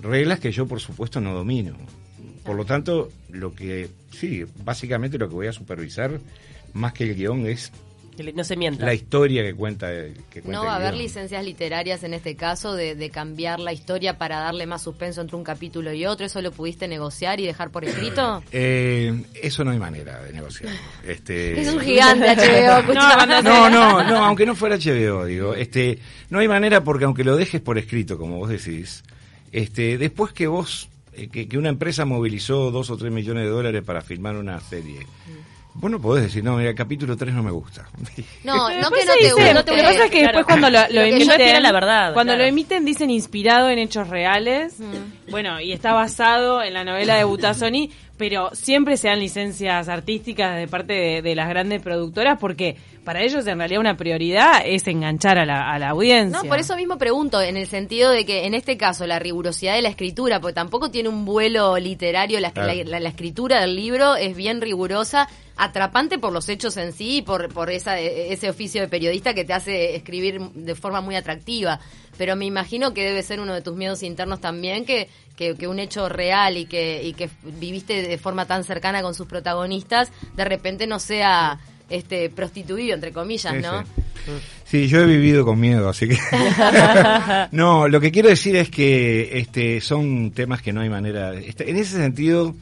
reglas 0.00 0.40
que 0.40 0.52
yo 0.52 0.66
por 0.66 0.80
supuesto 0.80 1.20
no 1.20 1.34
domino. 1.34 1.76
Por 2.44 2.56
lo 2.56 2.64
tanto, 2.64 3.10
lo 3.30 3.54
que, 3.54 3.88
sí, 4.12 4.44
básicamente 4.64 5.18
lo 5.18 5.28
que 5.28 5.34
voy 5.34 5.46
a 5.46 5.52
supervisar, 5.52 6.20
más 6.72 6.92
que 6.92 7.04
el 7.04 7.14
guion, 7.14 7.46
es 7.46 7.72
no 8.34 8.44
se 8.44 8.56
mienta. 8.56 8.84
La 8.84 8.94
historia 8.94 9.42
que 9.42 9.54
cuenta. 9.54 9.88
Que 10.30 10.42
no 10.44 10.64
va 10.64 10.74
a 10.74 10.76
haber 10.76 10.94
licencias 10.94 11.44
literarias 11.44 12.02
en 12.04 12.14
este 12.14 12.36
caso 12.36 12.74
de, 12.74 13.10
cambiar 13.10 13.58
la 13.60 13.72
historia 13.72 14.18
para 14.18 14.38
darle 14.38 14.66
más 14.66 14.82
suspenso 14.82 15.20
entre 15.20 15.36
un 15.36 15.44
capítulo 15.44 15.92
y 15.92 16.06
otro. 16.06 16.26
¿Eso 16.26 16.40
lo 16.42 16.52
pudiste 16.52 16.86
negociar 16.86 17.40
y 17.40 17.46
dejar 17.46 17.70
por 17.70 17.84
escrito? 17.84 18.42
Eh, 18.52 19.24
eso 19.42 19.64
no 19.64 19.70
hay 19.70 19.78
manera 19.78 20.22
de 20.22 20.32
negociar. 20.32 20.72
Este... 21.06 21.60
Es 21.60 21.68
un 21.72 21.80
gigante 21.80 22.26
HBO. 22.26 22.94
no, 23.42 23.70
no, 23.70 24.02
no, 24.02 24.24
aunque 24.24 24.44
no 24.44 24.54
fuera 24.54 24.76
HBO, 24.76 25.24
digo. 25.24 25.54
este 25.54 25.98
No 26.30 26.40
hay 26.40 26.48
manera 26.48 26.82
porque 26.82 27.04
aunque 27.04 27.24
lo 27.24 27.36
dejes 27.36 27.60
por 27.60 27.78
escrito, 27.78 28.18
como 28.18 28.38
vos 28.38 28.50
decís, 28.50 29.02
este 29.52 29.98
después 29.98 30.32
que 30.32 30.46
vos 30.46 30.89
eh, 31.12 31.28
que, 31.28 31.58
una 31.58 31.68
empresa 31.68 32.04
movilizó 32.04 32.70
dos 32.70 32.90
o 32.90 32.96
tres 32.96 33.12
millones 33.12 33.44
de 33.44 33.50
dólares 33.50 33.82
para 33.82 34.02
filmar 34.02 34.36
una 34.36 34.60
serie. 34.60 35.06
Vos 35.74 35.90
no 35.90 36.00
podés 36.00 36.24
decir, 36.24 36.42
no, 36.42 36.56
mira, 36.56 36.70
el 36.70 36.74
capítulo 36.74 37.16
3 37.16 37.32
no 37.32 37.42
me 37.42 37.50
gusta. 37.50 37.88
No, 38.44 38.68
no 38.68 38.90
que 38.90 39.04
no 39.04 39.12
te 39.12 39.32
guste. 39.32 39.54
Lo 39.54 39.64
que 39.64 39.82
pasa 39.82 40.04
es 40.06 40.10
que 40.10 40.22
después 40.22 40.44
cuando 40.44 40.70
lo, 40.70 40.78
emiten, 40.80 41.62
la 41.62 41.72
verdad, 41.72 42.12
cuando 42.12 42.36
lo 42.36 42.42
emiten 42.42 42.84
dicen 42.84 43.10
inspirado 43.10 43.70
en 43.70 43.78
hechos 43.78 44.08
reales. 44.08 44.76
Bueno, 45.30 45.60
y 45.60 45.72
está 45.72 45.92
basado 45.92 46.62
en 46.62 46.74
la 46.74 46.84
novela 46.84 47.16
de 47.16 47.24
Butazzoni, 47.24 47.90
pero 48.20 48.50
siempre 48.52 48.98
se 48.98 49.08
dan 49.08 49.18
licencias 49.18 49.88
artísticas 49.88 50.54
de 50.54 50.68
parte 50.68 51.22
de, 51.22 51.34
las 51.34 51.48
grandes 51.48 51.80
productoras 51.80 52.38
porque 52.38 52.76
para 53.02 53.22
ellos 53.22 53.46
en 53.46 53.56
realidad 53.56 53.80
una 53.80 53.96
prioridad 53.96 54.60
es 54.62 54.86
enganchar 54.88 55.38
a 55.38 55.46
la, 55.46 55.72
a 55.72 55.78
la 55.78 55.88
audiencia. 55.88 56.42
No, 56.42 56.46
por 56.46 56.58
eso 56.58 56.76
mismo 56.76 56.98
pregunto, 56.98 57.40
en 57.40 57.56
el 57.56 57.66
sentido 57.66 58.10
de 58.10 58.26
que 58.26 58.44
en 58.44 58.52
este 58.52 58.76
caso 58.76 59.06
la 59.06 59.18
rigurosidad 59.18 59.74
de 59.74 59.80
la 59.80 59.88
escritura, 59.88 60.38
porque 60.38 60.52
tampoco 60.52 60.90
tiene 60.90 61.08
un 61.08 61.24
vuelo 61.24 61.78
literario, 61.78 62.40
la, 62.40 62.52
la, 62.54 63.08
escritura 63.08 63.62
del 63.62 63.74
libro 63.74 64.16
es 64.16 64.36
bien 64.36 64.60
rigurosa, 64.60 65.26
atrapante 65.62 66.18
por 66.18 66.32
los 66.32 66.48
hechos 66.48 66.76
en 66.76 66.92
sí 66.92 67.18
y 67.18 67.22
por, 67.22 67.52
por 67.52 67.70
esa, 67.70 67.98
ese 67.98 68.48
oficio 68.48 68.80
de 68.80 68.88
periodista 68.88 69.34
que 69.34 69.44
te 69.44 69.52
hace 69.52 69.94
escribir 69.94 70.40
de 70.40 70.74
forma 70.74 71.00
muy 71.00 71.16
atractiva. 71.16 71.80
Pero 72.18 72.36
me 72.36 72.44
imagino 72.44 72.92
que 72.92 73.04
debe 73.04 73.22
ser 73.22 73.40
uno 73.40 73.54
de 73.54 73.62
tus 73.62 73.76
miedos 73.76 74.02
internos 74.02 74.40
también, 74.40 74.84
que 74.84 75.08
que, 75.58 75.66
un 75.66 75.78
hecho 75.78 76.08
real 76.08 76.56
y 76.56 76.66
que, 76.66 77.02
y 77.02 77.14
que 77.14 77.30
viviste 77.58 78.02
de 78.02 78.18
forma 78.18 78.44
tan 78.44 78.62
cercana 78.64 79.00
con 79.02 79.14
sus 79.14 79.26
protagonistas, 79.26 80.12
de 80.36 80.44
repente 80.44 80.86
no 80.86 80.98
sea 80.98 81.58
este 81.88 82.28
prostituido, 82.28 82.94
entre 82.94 83.12
comillas, 83.12 83.54
¿no? 83.54 83.82
Sí. 84.64 84.86
yo 84.86 85.00
he 85.00 85.06
vivido 85.06 85.44
con 85.44 85.58
miedo, 85.58 85.88
así 85.88 86.08
que... 86.08 86.18
no, 87.52 87.88
lo 87.88 88.00
que 88.00 88.12
quiero 88.12 88.28
decir 88.28 88.54
es 88.56 88.68
que 88.68 89.38
este 89.38 89.80
son 89.80 90.30
temas 90.32 90.60
que 90.60 90.72
no 90.72 90.82
hay 90.82 90.90
manera... 90.90 91.32
Este, 91.34 91.70
en 91.70 91.76
ese 91.76 91.96
sentido, 91.96 92.54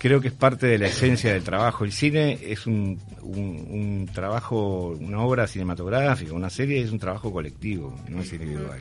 creo 0.00 0.20
que 0.20 0.28
es 0.28 0.34
parte 0.34 0.66
de 0.66 0.78
la 0.78 0.88
esencia 0.88 1.32
del 1.32 1.44
trabajo. 1.44 1.84
El 1.84 1.92
cine 1.92 2.38
es 2.42 2.66
un, 2.66 2.98
un, 3.22 4.08
trabajo, 4.12 4.96
una 4.98 5.20
obra 5.20 5.46
cinematográfica, 5.46 6.32
una 6.32 6.50
serie 6.50 6.82
es 6.82 6.90
un 6.90 6.98
trabajo 6.98 7.32
colectivo, 7.32 7.96
no 8.08 8.22
es 8.22 8.32
individual, 8.32 8.80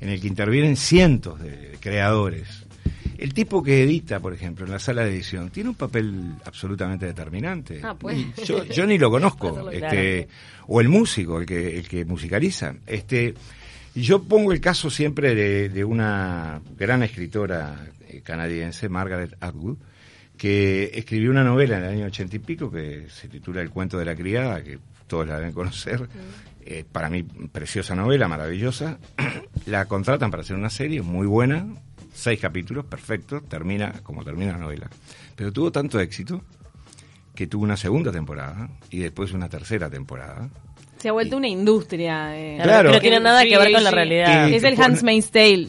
en 0.00 0.08
el 0.08 0.20
que 0.20 0.28
intervienen 0.28 0.76
cientos 0.76 1.40
de 1.40 1.76
creadores 1.80 2.66
el 3.20 3.34
tipo 3.34 3.62
que 3.62 3.82
edita, 3.82 4.18
por 4.18 4.32
ejemplo, 4.32 4.64
en 4.64 4.72
la 4.72 4.78
sala 4.78 5.04
de 5.04 5.10
edición, 5.10 5.50
tiene 5.50 5.68
un 5.68 5.74
papel 5.74 6.36
absolutamente 6.46 7.04
determinante. 7.04 7.80
Ah, 7.82 7.94
pues. 7.94 8.16
yo, 8.74 8.86
ni 8.86 8.96
lo 8.96 9.10
conozco. 9.10 9.70
este, 9.72 10.26
O 10.68 10.80
el 10.80 10.88
músico, 10.88 11.38
el 11.38 11.44
que, 11.44 11.78
el 11.78 11.86
que 11.86 12.06
musicaliza. 12.06 12.74
Este, 12.86 13.34
y 13.94 14.00
yo 14.00 14.22
pongo 14.22 14.52
el 14.52 14.60
caso 14.60 14.88
siempre 14.88 15.34
de, 15.34 15.84
una 15.84 16.62
gran 16.78 17.02
escritora 17.02 17.86
eh, 18.08 18.22
canadiense, 18.24 18.88
Margaret 18.88 19.36
Atwood, 19.38 19.76
que 20.40 20.90
escribió 20.94 21.30
una 21.30 21.44
novela 21.44 21.76
en 21.76 21.84
el 21.84 21.90
año 21.90 22.06
ochenta 22.06 22.34
y 22.34 22.38
pico 22.38 22.70
que 22.70 23.04
se 23.10 23.28
titula 23.28 23.60
El 23.60 23.68
cuento 23.68 23.98
de 23.98 24.06
la 24.06 24.16
criada, 24.16 24.64
que 24.64 24.78
todos 25.06 25.28
la 25.28 25.36
deben 25.36 25.52
conocer. 25.52 26.08
Eh, 26.64 26.82
para 26.90 27.10
mí, 27.10 27.22
preciosa 27.22 27.94
novela, 27.94 28.26
maravillosa. 28.26 28.98
la 29.66 29.84
contratan 29.84 30.30
para 30.30 30.42
hacer 30.42 30.56
una 30.56 30.70
serie 30.70 31.02
muy 31.02 31.26
buena, 31.26 31.66
seis 32.14 32.40
capítulos, 32.40 32.86
perfecto, 32.86 33.42
termina 33.42 33.92
como 34.02 34.24
termina 34.24 34.52
la 34.52 34.58
novela. 34.58 34.88
Pero 35.36 35.52
tuvo 35.52 35.70
tanto 35.70 36.00
éxito 36.00 36.40
que 37.34 37.46
tuvo 37.46 37.64
una 37.64 37.76
segunda 37.76 38.10
temporada 38.10 38.70
y 38.88 39.00
después 39.00 39.32
una 39.32 39.50
tercera 39.50 39.90
temporada. 39.90 40.48
Se 40.96 41.10
ha 41.10 41.12
vuelto 41.12 41.36
una 41.36 41.48
industria. 41.48 42.34
Eh. 42.34 42.58
Claro, 42.62 42.92
no 42.92 43.00
tiene 43.00 43.20
nada 43.20 43.44
que 43.44 43.58
ver 43.58 43.72
con 43.72 43.84
la 43.84 43.90
realidad. 43.90 44.48
es 44.48 44.64
el 44.64 44.80
Handmaid's 44.80 45.30
Tale. 45.30 45.68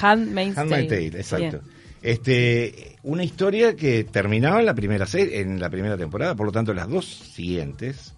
Handmaid's 0.00 0.54
Tale. 0.54 1.06
exacto. 1.08 1.60
Este, 2.06 2.96
una 3.02 3.24
historia 3.24 3.74
que 3.74 4.04
terminaba 4.04 4.60
en 4.60 4.66
la 4.66 4.74
primera 4.74 5.06
en 5.12 5.60
la 5.60 5.70
primera 5.70 5.96
temporada, 5.96 6.34
por 6.34 6.46
lo 6.46 6.52
tanto 6.52 6.72
las 6.72 6.88
dos 6.88 7.04
siguientes 7.04 8.14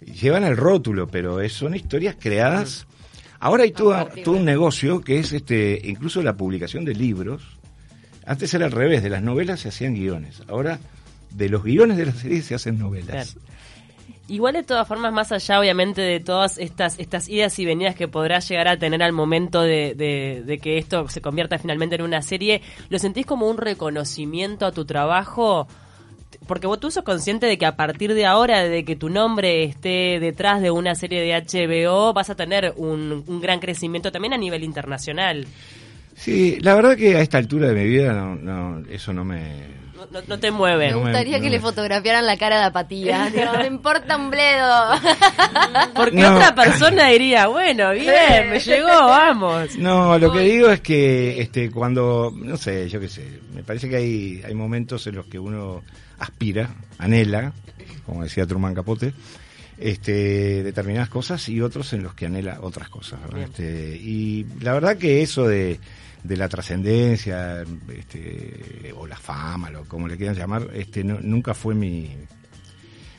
llevan 0.00 0.44
el 0.44 0.56
rótulo, 0.56 1.06
pero 1.06 1.48
son 1.48 1.76
historias 1.76 2.16
creadas 2.18 2.86
Ahora 3.42 3.64
hay 3.64 3.72
todo, 3.72 4.08
un 4.26 4.44
negocio 4.44 5.00
que 5.00 5.18
es 5.18 5.32
este, 5.32 5.80
incluso 5.82 6.22
la 6.22 6.36
publicación 6.36 6.84
de 6.84 6.94
libros. 6.94 7.42
Antes 8.24 8.54
era 8.54 8.66
al 8.66 8.70
revés, 8.70 9.02
de 9.02 9.10
las 9.10 9.20
novelas 9.20 9.58
se 9.58 9.70
hacían 9.70 9.94
guiones. 9.94 10.44
Ahora 10.46 10.78
de 11.30 11.48
los 11.48 11.64
guiones 11.64 11.96
de 11.96 12.06
las 12.06 12.18
series 12.18 12.46
se 12.46 12.54
hacen 12.54 12.78
novelas. 12.78 13.36
Igual 14.28 14.54
de 14.54 14.62
todas 14.62 14.86
formas, 14.86 15.12
más 15.12 15.32
allá 15.32 15.58
obviamente 15.58 16.00
de 16.00 16.20
todas 16.20 16.56
estas, 16.56 16.98
estas 16.98 17.28
idas 17.28 17.58
y 17.58 17.66
venidas 17.66 17.96
que 17.96 18.06
podrás 18.06 18.48
llegar 18.48 18.68
a 18.68 18.78
tener 18.78 19.02
al 19.02 19.12
momento 19.12 19.62
de, 19.62 19.94
de, 20.46 20.58
que 20.58 20.78
esto 20.78 21.08
se 21.08 21.20
convierta 21.20 21.58
finalmente 21.58 21.96
en 21.96 22.02
una 22.02 22.22
serie, 22.22 22.62
¿lo 22.88 22.98
sentís 22.98 23.26
como 23.26 23.48
un 23.48 23.58
reconocimiento 23.58 24.64
a 24.64 24.72
tu 24.72 24.84
trabajo? 24.84 25.66
Porque 26.46 26.68
vos 26.68 26.78
tú 26.78 26.90
sos 26.90 27.02
consciente 27.02 27.46
de 27.46 27.58
que 27.58 27.66
a 27.66 27.76
partir 27.76 28.14
de 28.14 28.24
ahora, 28.24 28.62
de 28.62 28.84
que 28.84 28.94
tu 28.94 29.10
nombre 29.10 29.64
esté 29.64 30.18
detrás 30.20 30.62
de 30.62 30.70
una 30.70 30.94
serie 30.94 31.20
de 31.20 31.34
HBO, 31.34 32.12
vas 32.12 32.30
a 32.30 32.36
tener 32.36 32.74
un, 32.76 33.24
un 33.26 33.40
gran 33.40 33.58
crecimiento 33.58 34.12
también 34.12 34.34
a 34.34 34.38
nivel 34.38 34.62
internacional. 34.62 35.46
Sí, 36.14 36.58
la 36.60 36.74
verdad 36.74 36.96
que 36.96 37.16
a 37.16 37.20
esta 37.20 37.38
altura 37.38 37.68
de 37.68 37.74
mi 37.74 37.88
vida 37.88 38.12
no, 38.12 38.36
no 38.36 38.86
eso 38.88 39.12
no 39.12 39.24
me 39.24 39.81
no, 40.10 40.38
te 40.38 40.50
mueve. 40.50 40.88
Me 40.88 40.94
gustaría 40.94 41.40
que 41.40 41.50
le 41.50 41.60
fotografiaran 41.60 42.26
la 42.26 42.36
cara 42.36 42.58
de 42.58 42.64
apatía. 42.64 43.30
no 43.44 43.58
me 43.58 43.66
importa 43.66 44.16
un 44.16 44.30
bledo. 44.30 44.90
Porque 45.94 46.24
otra 46.24 46.54
persona 46.54 47.08
diría, 47.08 47.46
bueno, 47.48 47.92
bien, 47.92 48.50
me 48.50 48.58
llegó, 48.58 48.88
vamos. 48.88 49.76
No, 49.82 50.18
lo 50.18 50.32
que 50.32 50.40
digo 50.40 50.70
es 50.70 50.80
que 50.80 51.40
este 51.40 51.70
cuando, 51.70 52.32
no 52.34 52.56
sé, 52.56 52.88
yo 52.88 53.00
qué 53.00 53.08
sé, 53.08 53.40
me 53.52 53.62
parece 53.62 53.88
que 53.88 53.96
hay, 53.96 54.42
hay 54.44 54.54
momentos 54.54 55.06
en 55.06 55.16
los 55.16 55.26
que 55.26 55.38
uno 55.38 55.82
aspira, 56.18 56.70
anhela, 56.98 57.52
como 58.06 58.22
decía 58.22 58.46
Truman 58.46 58.74
Capote, 58.74 59.12
este, 59.78 60.62
determinadas 60.62 61.08
cosas 61.08 61.48
y 61.48 61.60
otros 61.60 61.92
en 61.92 62.02
los 62.04 62.14
que 62.14 62.26
anhela 62.26 62.58
otras 62.60 62.88
cosas. 62.88 63.18
Este, 63.36 63.96
y 63.96 64.46
la 64.60 64.72
verdad 64.72 64.96
que 64.96 65.22
eso 65.22 65.46
de 65.46 65.80
de 66.22 66.36
la 66.36 66.48
trascendencia 66.48 67.64
este, 67.96 68.92
o 68.96 69.06
la 69.06 69.16
fama, 69.16 69.70
lo, 69.70 69.84
como 69.84 70.06
le 70.06 70.16
quieran 70.16 70.36
llamar, 70.36 70.68
este, 70.74 71.04
nunca 71.04 71.54
fue 71.54 71.74
mi... 71.74 72.10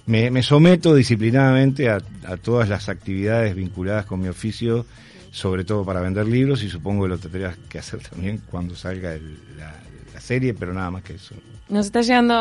Me, 0.06 0.44
someto 0.44 0.94
disciplinadamente 0.96 1.90
a, 1.90 2.02
todas 2.42 2.68
las 2.68 2.90
actividades 2.90 3.56
vinculadas 3.56 4.06
con 4.06 4.20
mi 4.20 4.28
oficio, 4.28 4.86
sobre 5.32 5.64
todo 5.64 5.86
para 5.86 6.02
vender 6.02 6.28
libros 6.28 6.62
y 6.62 6.70
supongo 6.70 7.04
que 7.04 7.10
lo 7.10 7.18
tendrías 7.18 7.56
que 7.70 7.80
hacer 7.80 8.02
también 8.10 8.42
cuando 8.50 8.76
salga 8.76 9.16
la, 9.58 9.74
serie, 10.20 10.54
pero 10.54 10.74
nada 10.74 10.90
más 10.90 11.04
que 11.04 11.16
eso. 11.16 11.36
Nos 11.68 11.88
está 11.88 12.02
llegando, 12.02 12.34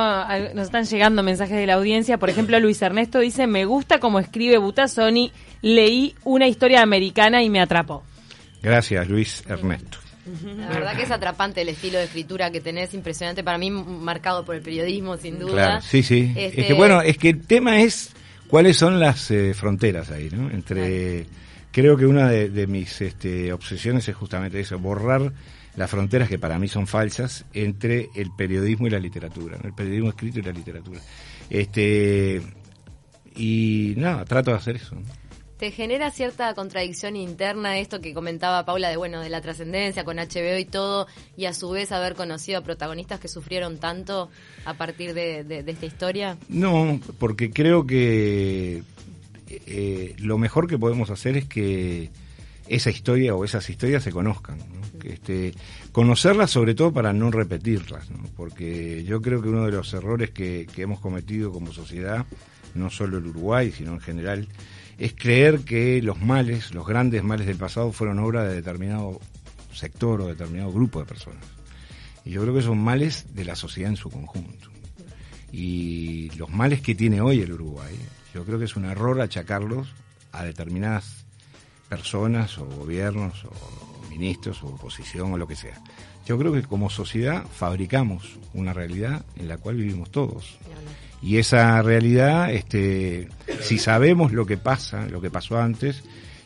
nos 0.54 0.66
están 0.66 0.84
llegando 0.84 1.24
mensajes 1.24 1.56
de 1.56 1.66
la 1.66 1.74
audiencia. 1.74 2.16
Por 2.16 2.30
ejemplo, 2.30 2.60
Luis 2.60 2.80
Ernesto 2.80 3.18
dice: 3.18 3.48
Me 3.48 3.64
gusta 3.64 3.98
como 3.98 4.20
escribe 4.20 4.58
Butasoni. 4.58 5.32
Leí 5.62 6.14
una 6.22 6.46
historia 6.46 6.82
americana 6.82 7.42
y 7.42 7.50
me 7.50 7.60
atrapó. 7.60 8.04
Gracias, 8.62 9.08
Luis 9.08 9.42
Ernesto. 9.48 10.01
La 10.44 10.68
verdad 10.68 10.96
que 10.96 11.02
es 11.02 11.10
atrapante 11.10 11.62
el 11.62 11.68
estilo 11.68 11.98
de 11.98 12.04
escritura 12.04 12.50
que 12.50 12.60
tenés, 12.60 12.94
impresionante 12.94 13.42
para 13.42 13.58
mí, 13.58 13.70
marcado 13.70 14.44
por 14.44 14.54
el 14.54 14.62
periodismo, 14.62 15.16
sin 15.16 15.38
duda. 15.38 15.80
sí, 15.80 16.02
sí. 16.02 16.32
Es 16.36 16.54
que 16.54 16.60
este, 16.62 16.74
bueno, 16.74 17.02
es 17.02 17.18
que 17.18 17.30
el 17.30 17.46
tema 17.46 17.80
es 17.80 18.10
cuáles 18.48 18.76
son 18.76 19.00
las 19.00 19.30
eh, 19.30 19.54
fronteras 19.54 20.10
ahí, 20.10 20.28
¿no? 20.30 20.50
Entre, 20.50 21.26
creo 21.72 21.96
que 21.96 22.06
una 22.06 22.28
de, 22.28 22.66
mis 22.66 23.00
este, 23.00 23.52
obsesiones 23.52 24.08
es 24.08 24.14
justamente 24.14 24.60
eso, 24.60 24.78
borrar 24.78 25.32
las 25.74 25.90
fronteras 25.90 26.28
que 26.28 26.38
para 26.38 26.58
mí 26.58 26.68
son 26.68 26.86
falsas 26.86 27.44
entre 27.54 28.10
el 28.14 28.30
periodismo 28.36 28.86
y 28.86 28.90
la 28.90 28.98
literatura, 28.98 29.58
el 29.64 29.72
periodismo 29.72 30.10
escrito 30.10 30.38
y 30.38 30.42
la 30.42 30.52
literatura. 30.52 31.00
Este 31.48 32.42
y 33.34 33.94
nada, 33.96 34.24
trato 34.24 34.50
de 34.50 34.58
hacer 34.58 34.76
eso. 34.76 34.96
¿Te 35.62 35.70
genera 35.70 36.10
cierta 36.10 36.52
contradicción 36.54 37.14
interna 37.14 37.78
esto 37.78 38.00
que 38.00 38.12
comentaba 38.12 38.64
Paula 38.64 38.88
de 38.88 38.96
bueno 38.96 39.20
de 39.20 39.28
la 39.28 39.40
trascendencia 39.40 40.02
con 40.02 40.16
HBO 40.16 40.58
y 40.58 40.64
todo 40.64 41.06
y 41.36 41.44
a 41.44 41.54
su 41.54 41.70
vez 41.70 41.92
haber 41.92 42.16
conocido 42.16 42.58
a 42.58 42.62
protagonistas 42.62 43.20
que 43.20 43.28
sufrieron 43.28 43.78
tanto 43.78 44.28
a 44.64 44.74
partir 44.74 45.14
de, 45.14 45.62
esta 45.64 45.86
historia? 45.86 46.36
No, 46.48 47.00
porque 47.20 47.52
creo 47.52 47.86
que 47.86 48.82
eh, 49.48 50.16
lo 50.18 50.36
mejor 50.36 50.66
que 50.66 50.78
podemos 50.78 51.10
hacer 51.10 51.36
es 51.36 51.44
que 51.44 52.10
esa 52.66 52.90
historia 52.90 53.36
o 53.36 53.44
esas 53.44 53.70
historias 53.70 54.02
se 54.02 54.10
conozcan, 54.10 54.58
que 55.00 55.12
este, 55.12 55.54
conocerlas 55.92 56.50
sobre 56.50 56.74
todo 56.74 56.92
para 56.92 57.12
no 57.12 57.30
repetirlas, 57.30 58.08
porque 58.36 59.04
yo 59.04 59.22
creo 59.22 59.40
que 59.40 59.48
uno 59.48 59.64
de 59.66 59.70
los 59.70 59.94
errores 59.94 60.30
que, 60.30 60.66
que 60.74 60.82
hemos 60.82 60.98
cometido 60.98 61.52
como 61.52 61.72
sociedad, 61.72 62.26
no 62.74 62.90
solo 62.90 63.18
el 63.18 63.26
Uruguay, 63.26 63.70
sino 63.70 63.92
en 63.92 64.00
general, 64.00 64.48
es 65.02 65.14
creer 65.14 65.62
que 65.62 66.00
los 66.00 66.20
males, 66.22 66.72
los 66.72 66.86
grandes 66.86 67.24
males 67.24 67.48
del 67.48 67.56
pasado 67.56 67.90
fueron 67.90 68.20
obra 68.20 68.44
de 68.44 68.54
determinado 68.54 69.20
sector 69.72 70.20
o 70.20 70.28
determinado 70.28 70.70
grupo 70.70 71.00
de 71.00 71.06
personas. 71.06 71.44
Y 72.24 72.30
yo 72.30 72.42
creo 72.42 72.54
que 72.54 72.62
son 72.62 72.78
males 72.78 73.34
de 73.34 73.44
la 73.44 73.56
sociedad 73.56 73.90
en 73.90 73.96
su 73.96 74.10
conjunto. 74.10 74.70
Y 75.50 76.30
los 76.36 76.50
males 76.50 76.82
que 76.82 76.94
tiene 76.94 77.20
hoy 77.20 77.40
el 77.40 77.52
Uruguay, 77.52 77.96
yo 78.32 78.44
creo 78.44 78.60
que 78.60 78.66
es 78.66 78.76
un 78.76 78.84
error 78.84 79.20
achacarlos 79.20 79.92
a 80.30 80.44
determinadas 80.44 81.24
personas 81.88 82.56
o 82.58 82.66
gobiernos 82.66 83.44
o 83.44 84.06
ministros 84.08 84.62
o 84.62 84.68
oposición 84.68 85.32
o 85.32 85.36
lo 85.36 85.48
que 85.48 85.56
sea. 85.56 85.82
Yo 86.26 86.38
creo 86.38 86.52
que 86.52 86.62
como 86.62 86.90
sociedad 86.90 87.44
fabricamos 87.52 88.38
una 88.54 88.72
realidad 88.72 89.24
en 89.34 89.48
la 89.48 89.56
cual 89.56 89.78
vivimos 89.78 90.12
todos 90.12 90.58
y 91.22 91.38
esa 91.38 91.80
realidad, 91.82 92.52
este, 92.52 93.28
si 93.60 93.78
sabemos 93.78 94.32
lo 94.32 94.44
que 94.44 94.56
pasa, 94.56 95.06
lo 95.06 95.20
que 95.20 95.30
pasó 95.30 95.58
antes, 95.58 96.02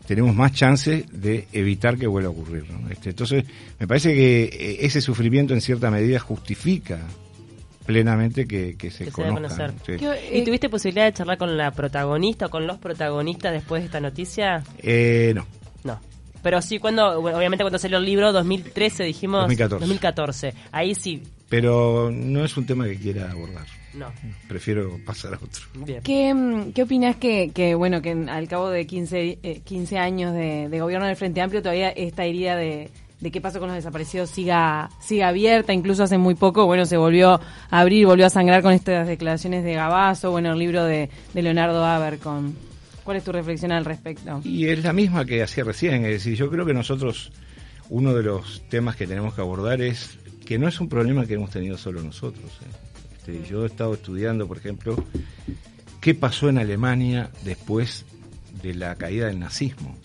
tenemos 0.07 0.35
más 0.35 0.53
chance 0.53 1.07
de 1.11 1.49
evitar 1.53 1.97
que 1.97 2.07
vuelva 2.07 2.29
a 2.29 2.33
ocurrir. 2.33 2.65
Este, 2.91 3.11
entonces, 3.11 3.45
me 3.79 3.87
parece 3.87 4.15
que 4.15 4.45
eh, 4.45 4.77
ese 4.83 5.01
sufrimiento 5.01 5.55
en 5.55 5.63
cierta 5.63 5.91
medida 5.91 6.19
justifica 6.19 7.01
plenamente 7.87 8.47
que, 8.47 8.91
se 8.91 9.11
conozca. 9.11 9.73
¿Y 10.33 10.45
tuviste 10.45 10.69
posibilidad 10.69 11.07
de 11.07 11.13
charlar 11.15 11.39
con 11.39 11.57
la 11.57 11.71
protagonista 11.71 12.47
o 12.47 12.51
con 12.51 12.67
los 12.67 12.77
protagonistas 12.79 13.53
después 13.53 13.83
de 13.83 13.87
esta 13.87 14.01
noticia? 14.01 14.63
Eh, 14.79 15.33
no. 15.35 15.47
No. 15.85 16.01
Pero 16.43 16.61
sí, 16.61 16.79
cuando, 16.79 17.19
obviamente 17.19 17.65
cuando 17.65 17.79
salió 17.79 17.99
el 17.99 18.05
libro, 18.05 18.33
2013 18.33 19.05
dijimos... 19.05 19.43
2014. 19.43 19.81
2014. 19.81 20.55
Ahí 20.71 20.95
sí. 20.95 21.23
Pero 21.49 22.11
no 22.13 22.45
es 22.45 22.57
un 22.57 22.67
tema 22.67 22.85
que 22.85 22.97
quiera 22.97 23.31
abordar. 23.31 23.67
No. 23.97 24.13
Prefiero 24.47 24.99
pasar 25.05 25.35
a 25.35 25.37
otro. 25.37 25.65
¿Qué, 26.03 26.35
mm, 26.35 26.73
¿Qué 26.73 26.83
opinas 26.83 27.17
que, 27.17 27.51
que, 27.53 27.75
bueno, 27.75 28.03
que 28.03 28.13
al 28.13 28.47
cabo 28.47 28.69
de 28.69 28.87
15, 28.87 29.63
15 29.65 29.95
eh, 29.95 29.99
años 29.99 30.35
de, 30.35 30.79
gobierno 30.81 31.07
del 31.07 31.17
Frente 31.17 31.41
Amplio 31.41 31.63
todavía 31.63 31.89
esta 31.91 32.25
herida 32.25 32.57
de, 32.57 32.91
de 33.21 33.31
qué 33.31 33.41
pasó 33.41 33.59
con 33.59 33.69
los 33.69 33.77
desaparecidos 33.77 34.29
siga, 34.29 34.91
siga 35.01 35.29
abierta? 35.29 35.73
Incluso 35.73 36.03
hace 36.03 36.19
muy 36.19 36.35
poco, 36.35 36.67
bueno, 36.67 36.85
se 36.85 36.99
volvió 36.99 37.41
a 37.71 37.81
abrir, 37.81 38.07
volvió 38.07 38.27
a 38.27 38.31
sangrar 38.31 38.63
con 38.63 38.73
estas 38.73 39.09
declaraciones 39.09 39.65
de 39.65 39.75
Gabazo, 39.75 40.31
bueno, 40.31 40.53
el 40.53 40.59
libro 40.59 40.85
de, 40.85 41.09
de 41.33 41.43
Leonardo 41.43 41.85
Abercon. 41.85 42.55
¿Cuál 43.03 43.17
es 43.17 43.25
tu 43.25 43.33
reflexión 43.33 43.73
al 43.73 43.85
respecto? 43.85 44.41
Y 44.45 44.67
es 44.67 44.83
la 44.83 44.93
misma 44.93 45.25
que 45.25 45.43
hacía 45.43 45.65
recién, 45.65 46.05
es 46.05 46.11
decir, 46.11 46.35
yo 46.35 46.51
creo 46.51 46.67
que 46.67 46.75
nosotros, 46.75 47.33
uno 47.89 48.13
de 48.13 48.25
los 48.25 48.63
temas 48.69 48.97
que 48.97 49.07
tenemos 49.07 49.33
que 49.33 49.41
abordar 49.41 49.81
es 49.81 50.19
que 50.45 50.59
no 50.59 50.69
es 50.69 50.81
un 50.81 50.89
problema 50.89 51.25
que 51.25 51.35
hemos 51.35 51.51
tenido 51.51 51.79
solo 51.79 52.03
nosotros. 52.03 52.51
¿eh? 52.63 52.86
Este, 53.27 53.49
yo 53.49 53.65
he 53.65 53.67
estado 53.67 53.95
estudiando, 53.95 54.47
por 54.47 54.59
ejemplo, 54.59 54.97
qué 56.01 56.15
pasó 56.15 56.49
en 56.49 56.59
Alemania 56.59 57.31
después 57.45 58.05
de 58.63 58.75
la 58.75 58.95
caída 58.95 59.27
del 59.27 59.41
nazismo. 59.41 59.97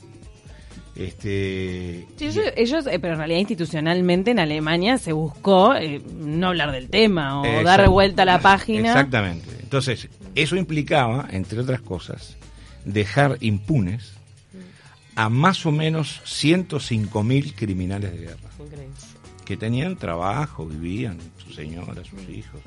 Este, 0.95 2.07
ellos, 2.19 2.87
eh, 2.87 2.99
pero 2.99 3.13
en 3.13 3.19
realidad 3.19 3.39
institucionalmente 3.39 4.31
en 4.31 4.39
Alemania 4.39 4.97
se 4.97 5.13
buscó 5.13 5.73
eh, 5.75 6.01
no 6.19 6.47
hablar 6.47 6.71
del 6.71 6.89
tema 6.89 7.41
o 7.41 7.63
dar 7.63 7.87
vuelta 7.89 8.23
a 8.23 8.25
la 8.25 8.39
página. 8.39 8.89
Exactamente. 8.89 9.47
Entonces, 9.61 10.09
eso 10.35 10.55
implicaba, 10.55 11.27
entre 11.31 11.59
otras 11.59 11.81
cosas, 11.81 12.37
dejar 12.85 13.37
impunes 13.39 14.13
a 15.15 15.29
más 15.29 15.65
o 15.65 15.71
menos 15.71 16.21
105.000 16.25 17.53
criminales 17.55 18.11
de 18.11 18.17
guerra. 18.17 18.49
Que 19.45 19.57
tenían 19.57 19.95
trabajo, 19.95 20.65
vivían, 20.65 21.19
su 21.37 21.53
señora, 21.53 22.03
sus 22.03 22.27
hijos. 22.29 22.61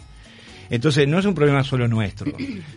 Entonces, 0.71 1.07
no 1.07 1.19
es 1.19 1.25
un 1.25 1.35
problema 1.35 1.65
solo 1.65 1.89
nuestro. 1.89 2.33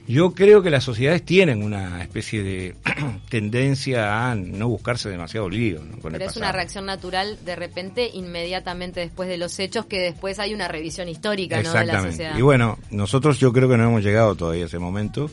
Yo 0.08 0.34
creo 0.34 0.62
que 0.62 0.70
las 0.70 0.84
sociedades 0.84 1.24
tienen 1.24 1.64
una 1.64 2.02
especie 2.02 2.44
de 2.44 2.76
tendencia 3.30 4.30
a 4.30 4.36
no 4.36 4.70
buscarse 4.70 5.10
demasiado 5.10 5.50
lío. 5.50 5.82
Pero 6.02 6.26
es 6.26 6.38
una 6.38 6.52
reacción 6.52 6.86
natural, 6.86 7.38
de 7.44 7.56
repente, 7.56 8.10
inmediatamente 8.14 9.00
después 9.00 9.30
de 9.30 9.38
los 9.38 9.58
hechos, 9.60 9.86
que 9.86 10.00
después 10.00 10.40
hay 10.40 10.54
una 10.54 10.68
revisión 10.68 11.10
histórica 11.10 11.62
¿no? 11.62 11.74
de 11.74 11.86
la 11.86 12.02
sociedad. 12.02 12.38
Y 12.38 12.42
bueno, 12.42 12.78
nosotros 12.92 13.40
yo 13.40 13.54
creo 13.54 13.70
que 13.70 13.78
no 13.78 13.86
hemos 13.86 14.04
llegado 14.04 14.36
todavía 14.36 14.64
a 14.64 14.68
ese 14.68 14.80
momento. 14.80 15.30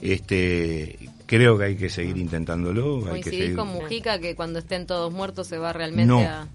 Este, 0.00 0.98
creo 1.26 1.56
que 1.56 1.64
hay 1.64 1.76
que 1.76 1.88
seguir 1.88 2.16
intentándolo. 2.18 3.06
Hay 3.10 3.22
que 3.22 3.30
seguir... 3.30 3.56
con 3.56 3.68
Mujica 3.68 4.18
que 4.18 4.34
cuando 4.34 4.58
estén 4.58 4.86
todos 4.86 5.12
muertos 5.12 5.46
se 5.46 5.58
va 5.58 5.72
realmente 5.72 6.26
a... 6.26 6.48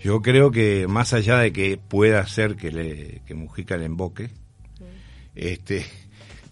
Yo 0.00 0.20
creo 0.20 0.50
que 0.50 0.86
más 0.86 1.14
allá 1.14 1.38
de 1.38 1.52
que 1.52 1.78
pueda 1.78 2.26
ser 2.26 2.56
que, 2.56 2.70
le, 2.70 3.22
que 3.26 3.34
Mujica 3.34 3.78
le 3.78 3.86
emboque, 3.86 4.28
este, 5.34 5.84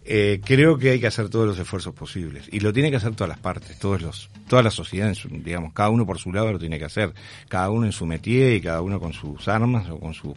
eh, 0.05 0.41
creo 0.45 0.79
que 0.79 0.91
hay 0.91 1.01
que 1.01 1.07
hacer 1.07 1.29
todos 1.29 1.47
los 1.47 1.59
esfuerzos 1.59 1.95
posibles 1.95 2.49
y 2.51 2.61
lo 2.61 2.73
tiene 2.73 2.91
que 2.91 2.97
hacer 2.97 3.15
todas 3.15 3.29
las 3.29 3.39
partes, 3.39 3.79
todos 3.79 4.03
los, 4.03 4.31
toda 4.49 4.63
la 4.63 4.71
sociedad, 4.71 5.15
digamos, 5.31 5.73
cada 5.73 5.91
uno 5.91 6.05
por 6.05 6.19
su 6.19 6.33
lado 6.33 6.53
lo 6.53 6.59
tiene 6.59 6.79
que 6.79 6.87
hacer, 6.87 7.13
cada 7.49 7.71
uno 7.71 7.87
en 7.87 7.93
su 7.93 8.05
métier 8.05 8.55
y 8.55 8.61
cada 8.61 8.83
uno 8.83 8.99
con 8.99 9.13
sus 9.13 9.47
armas 9.47 9.89
o 9.91 9.99
con 9.99 10.13
su 10.13 10.35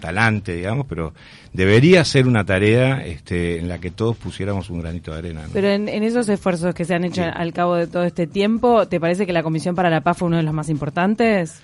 talante, 0.00 0.54
digamos, 0.54 0.86
pero 0.86 1.14
debería 1.52 2.04
ser 2.04 2.26
una 2.26 2.44
tarea 2.44 3.04
este, 3.04 3.58
en 3.58 3.68
la 3.68 3.78
que 3.78 3.90
todos 3.90 4.16
pusiéramos 4.16 4.70
un 4.70 4.80
granito 4.80 5.12
de 5.12 5.18
arena. 5.18 5.42
Pero 5.52 5.68
en, 5.68 5.88
esos 5.88 6.28
esfuerzos 6.28 6.74
que 6.74 6.84
se 6.84 6.94
han 6.94 7.04
hecho 7.04 7.22
al 7.22 7.52
cabo 7.52 7.76
de 7.76 7.86
todo 7.86 8.04
este 8.04 8.26
tiempo, 8.26 8.86
¿te 8.86 9.00
parece 9.00 9.26
que 9.26 9.32
la 9.32 9.42
Comisión 9.42 9.74
para 9.74 9.90
la 9.90 10.02
Paz 10.02 10.18
fue 10.18 10.28
uno 10.28 10.36
de 10.36 10.42
los 10.42 10.54
más 10.54 10.68
importantes? 10.68 11.62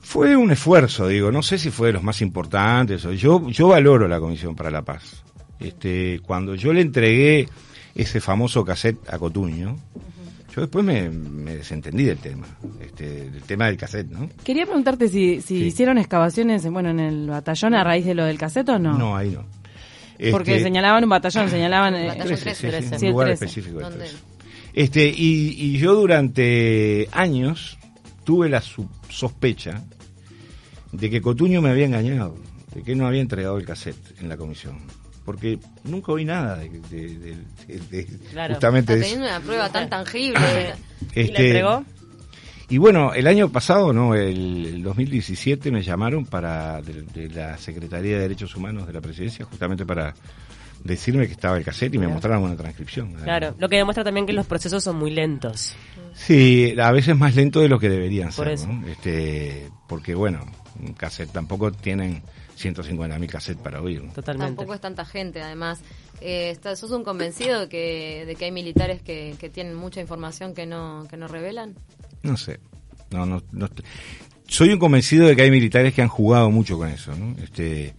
Fue 0.00 0.36
un 0.36 0.50
esfuerzo, 0.50 1.08
digo, 1.08 1.32
no 1.32 1.42
sé 1.42 1.58
si 1.58 1.70
fue 1.70 1.88
de 1.88 1.94
los 1.94 2.02
más 2.02 2.20
importantes. 2.22 3.02
Yo, 3.02 3.48
yo 3.48 3.68
valoro 3.68 4.06
la 4.08 4.20
Comisión 4.20 4.54
para 4.54 4.70
la 4.70 4.82
Paz. 4.82 5.22
Este, 5.58 6.20
cuando 6.20 6.54
yo 6.54 6.72
le 6.72 6.80
entregué 6.80 7.48
ese 7.94 8.20
famoso 8.20 8.64
cassette 8.64 8.98
a 9.08 9.18
Cotuño, 9.18 9.76
yo 10.54 10.62
después 10.62 10.84
me, 10.84 11.08
desentendí 11.54 12.04
del 12.04 12.18
tema, 12.18 12.46
este, 12.80 13.30
del 13.30 13.42
tema 13.42 13.66
del 13.66 13.76
cassette, 13.76 14.10
¿no? 14.10 14.28
Quería 14.42 14.64
preguntarte 14.64 15.08
si, 15.08 15.40
si 15.40 15.64
hicieron 15.64 15.98
excavaciones, 15.98 16.68
bueno, 16.70 16.90
en 16.90 17.00
el 17.00 17.28
batallón 17.28 17.74
a 17.74 17.84
raíz 17.84 18.04
de 18.04 18.14
lo 18.14 18.24
del 18.24 18.38
cassette 18.38 18.70
o 18.70 18.78
no. 18.78 18.96
No, 18.96 19.16
ahí 19.16 19.30
no. 19.30 19.44
Porque 20.30 20.52
este, 20.52 20.64
señalaban 20.64 21.04
un 21.04 21.10
batallón, 21.10 21.48
señalaban... 21.48 21.94
Eh, 21.94 22.10
un 23.02 23.10
lugar 23.10 23.30
específico. 23.30 23.80
Este, 24.72 25.08
y, 25.08 25.54
y 25.56 25.78
yo 25.78 25.94
durante 25.94 27.08
años 27.12 27.78
tuve 28.24 28.48
la 28.48 28.60
sospecha 28.60 29.84
de 30.92 31.10
que 31.10 31.20
Cotuño 31.20 31.62
me 31.62 31.70
había 31.70 31.86
engañado, 31.86 32.36
de 32.74 32.82
que 32.82 32.94
no 32.94 33.06
había 33.06 33.20
entregado 33.20 33.58
el 33.58 33.66
cassette 33.66 34.20
en 34.20 34.28
la 34.28 34.36
comisión 34.36 34.78
porque 35.24 35.60
nunca 35.84 36.10
oí 36.10 36.24
nada 36.24 36.56
de, 36.56 36.68
de, 36.68 38.06
justamente 38.48 38.94
Está 38.94 39.06
teniendo 39.06 39.26
una 39.26 39.38
prueba 39.38 39.68
tan 39.68 39.88
tangible. 39.88 40.40
¿Y 41.14 41.20
este, 41.20 41.46
entregó? 41.46 41.84
Y 42.68 42.78
bueno, 42.78 43.12
el 43.14 43.26
año 43.26 43.48
pasado, 43.48 43.92
no, 43.92 44.14
el, 44.14 44.82
2017 44.82 45.70
me 45.70 45.82
llamaron 45.82 46.24
para 46.24 46.80
de, 46.82 47.28
la 47.28 47.56
Secretaría 47.58 48.16
de 48.16 48.22
Derechos 48.22 48.56
Humanos 48.56 48.86
de 48.86 48.92
la 48.92 49.00
Presidencia 49.00 49.44
justamente 49.44 49.84
para 49.84 50.14
decirme 50.84 51.26
que 51.26 51.32
estaba 51.32 51.56
el 51.56 51.64
cassette 51.64 51.94
y 51.94 51.98
me 51.98 52.08
mostraron 52.08 52.44
una 52.44 52.56
transcripción. 52.56 53.12
Claro, 53.22 53.54
lo 53.58 53.68
que 53.68 53.76
demuestra 53.76 54.04
también 54.04 54.26
que 54.26 54.32
los 54.32 54.46
procesos 54.46 54.82
son 54.82 54.96
muy 54.96 55.10
lentos. 55.10 55.74
Sí, 56.14 56.74
a 56.78 56.90
veces 56.92 57.16
más 57.16 57.34
lento 57.34 57.60
de 57.60 57.68
lo 57.68 57.78
que 57.78 57.88
deberían 57.88 58.32
ser, 58.32 58.56
Este, 58.88 59.70
porque 59.88 60.14
bueno, 60.14 60.44
un 60.80 60.94
cassette 60.94 61.30
tampoco 61.30 61.70
tienen 61.72 62.22
150.000 62.58 63.26
cassettes 63.26 63.62
para 63.62 63.80
oír. 63.80 64.02
Totalmente. 64.12 64.56
Tampoco 64.56 64.74
es 64.74 64.80
tanta 64.80 65.04
gente, 65.04 65.40
además. 65.40 65.80
Eh, 66.20 66.56
¿Sos 66.76 66.90
un 66.90 67.04
convencido 67.04 67.60
de 67.60 67.68
que, 67.68 68.24
de 68.26 68.34
que 68.34 68.46
hay 68.46 68.52
militares 68.52 69.00
que, 69.00 69.34
que, 69.38 69.48
tienen 69.48 69.74
mucha 69.74 70.00
información 70.00 70.54
que 70.54 70.66
no, 70.66 71.06
que 71.08 71.16
no 71.16 71.28
revelan? 71.28 71.74
No 72.22 72.36
sé. 72.36 72.60
No, 73.10 73.26
no, 73.26 73.42
Soy 74.46 74.70
un 74.72 74.78
convencido 74.78 75.26
de 75.26 75.34
que 75.34 75.42
hay 75.42 75.50
militares 75.50 75.94
que 75.94 76.02
han 76.02 76.08
jugado 76.08 76.50
mucho 76.50 76.76
con 76.76 76.88
eso. 76.88 77.12
Este, 77.42 77.94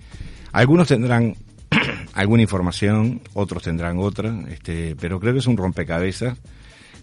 algunos 0.52 0.88
tendrán 0.88 1.36
alguna 2.13 2.41
información, 2.41 3.21
otros 3.34 3.63
tendrán 3.63 4.00
otra, 4.00 4.34
este, 4.50 4.95
pero 5.00 5.19
creo 5.19 5.34
que 5.34 5.39
es 5.39 5.47
un 5.47 5.58
rompecabezas 5.58 6.38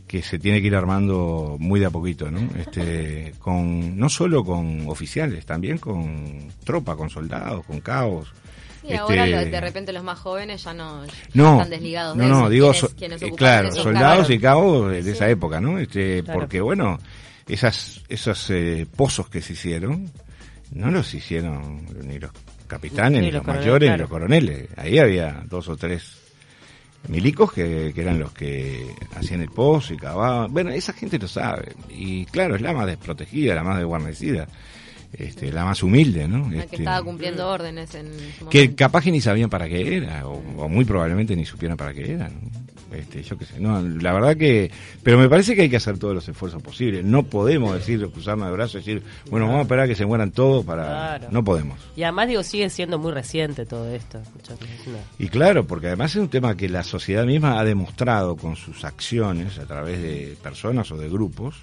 que 0.06 0.22
se 0.22 0.38
tiene 0.38 0.60
que 0.60 0.68
ir 0.68 0.74
armando 0.74 1.56
muy 1.60 1.78
de 1.78 1.86
a 1.86 1.90
poquito, 1.90 2.30
¿no? 2.30 2.40
Este, 2.58 3.34
con, 3.38 3.96
no 3.96 4.08
solo 4.08 4.42
con 4.44 4.88
oficiales, 4.88 5.44
también 5.44 5.78
con 5.78 6.48
tropa, 6.64 6.96
con 6.96 7.10
soldados, 7.10 7.64
con 7.66 7.80
cabos. 7.80 8.32
Y 8.82 8.94
ahora 8.94 9.26
este, 9.26 9.50
de 9.50 9.60
repente 9.60 9.92
los 9.92 10.02
más 10.02 10.18
jóvenes 10.18 10.64
ya 10.64 10.72
no, 10.72 11.04
están 11.04 11.68
desligados 11.68 12.16
no, 12.16 12.26
No, 12.26 12.48
digo, 12.48 12.72
eh, 12.72 13.32
claro, 13.36 13.70
soldados 13.72 14.30
y 14.30 14.38
cabos 14.38 14.92
de 14.92 15.10
esa 15.10 15.28
época, 15.28 15.60
¿no? 15.60 15.78
Este, 15.78 16.22
Porque 16.22 16.60
bueno, 16.60 16.98
esas, 17.46 18.02
esos 18.08 18.48
eh, 18.50 18.86
pozos 18.96 19.28
que 19.28 19.42
se 19.42 19.52
hicieron, 19.52 20.10
no 20.70 20.90
los 20.90 21.12
hicieron 21.12 21.84
ni 22.02 22.18
los 22.18 22.30
capitanes, 22.68 23.22
ni, 23.22 23.30
los, 23.30 23.44
mayores, 23.44 23.90
ni 23.90 23.96
los 23.96 24.08
coroneles. 24.08 24.68
Ahí 24.76 24.98
había 24.98 25.42
dos 25.46 25.68
o 25.68 25.76
tres 25.76 26.18
milicos 27.08 27.52
que, 27.52 27.92
eran 27.96 28.18
los 28.18 28.32
que 28.32 28.94
hacían 29.16 29.40
el 29.40 29.50
pozo 29.50 29.94
y 29.94 29.96
cavaban. 29.96 30.52
Bueno, 30.52 30.70
esa 30.70 30.92
gente 30.92 31.18
lo 31.18 31.26
sabe. 31.28 31.72
Y 31.88 32.26
claro, 32.26 32.54
es 32.54 32.62
la 32.62 32.72
más 32.72 32.86
desprotegida, 32.86 33.54
la 33.54 33.64
más 33.64 33.78
desguarnecida. 33.78 34.46
Este, 35.12 35.50
la 35.50 35.64
más 35.64 35.82
humilde, 35.82 36.28
¿no? 36.28 36.44
La 36.50 36.50
que 36.50 36.58
este, 36.58 36.76
estaba 36.76 37.02
cumpliendo 37.02 37.48
órdenes 37.48 37.94
en 37.94 38.10
Que 38.50 38.74
capaz 38.74 39.04
que 39.04 39.10
ni 39.10 39.20
sabían 39.20 39.48
para 39.48 39.68
qué 39.68 39.96
era, 39.96 40.26
o, 40.28 40.42
o 40.58 40.68
muy 40.68 40.84
probablemente 40.84 41.34
ni 41.34 41.46
supieran 41.46 41.76
para 41.76 41.94
qué 41.94 42.12
era, 42.12 42.28
¿no? 42.28 42.68
Este, 42.92 43.22
yo 43.22 43.36
qué 43.36 43.44
sé, 43.44 43.60
no, 43.60 43.82
la 43.82 44.12
verdad 44.14 44.36
que, 44.36 44.70
pero 45.02 45.18
me 45.18 45.28
parece 45.28 45.54
que 45.54 45.62
hay 45.62 45.68
que 45.68 45.76
hacer 45.76 45.98
todos 45.98 46.14
los 46.14 46.26
esfuerzos 46.26 46.62
posibles. 46.62 47.04
No 47.04 47.22
podemos 47.24 47.74
decir, 47.74 48.00
cruzarnos 48.08 48.46
de 48.46 48.52
brazos 48.52 48.74
y 48.76 48.78
decir, 48.78 49.02
bueno, 49.30 49.46
vamos 49.46 49.58
a 49.58 49.62
esperar 49.62 49.84
a 49.84 49.88
que 49.88 49.94
se 49.94 50.06
mueran 50.06 50.30
todos 50.30 50.64
para, 50.64 51.20
no 51.30 51.44
podemos. 51.44 51.78
Y 51.96 52.02
además 52.02 52.28
digo, 52.28 52.42
sigue 52.42 52.70
siendo 52.70 52.98
muy 52.98 53.12
reciente 53.12 53.66
todo 53.66 53.92
esto. 53.92 54.20
Y 55.18 55.28
claro, 55.28 55.66
porque 55.66 55.88
además 55.88 56.12
es 56.12 56.22
un 56.22 56.28
tema 56.28 56.56
que 56.56 56.68
la 56.68 56.82
sociedad 56.82 57.26
misma 57.26 57.60
ha 57.60 57.64
demostrado 57.64 58.36
con 58.36 58.56
sus 58.56 58.84
acciones 58.84 59.58
a 59.58 59.66
través 59.66 60.00
de 60.00 60.36
personas 60.42 60.90
o 60.90 60.96
de 60.96 61.10
grupos 61.10 61.56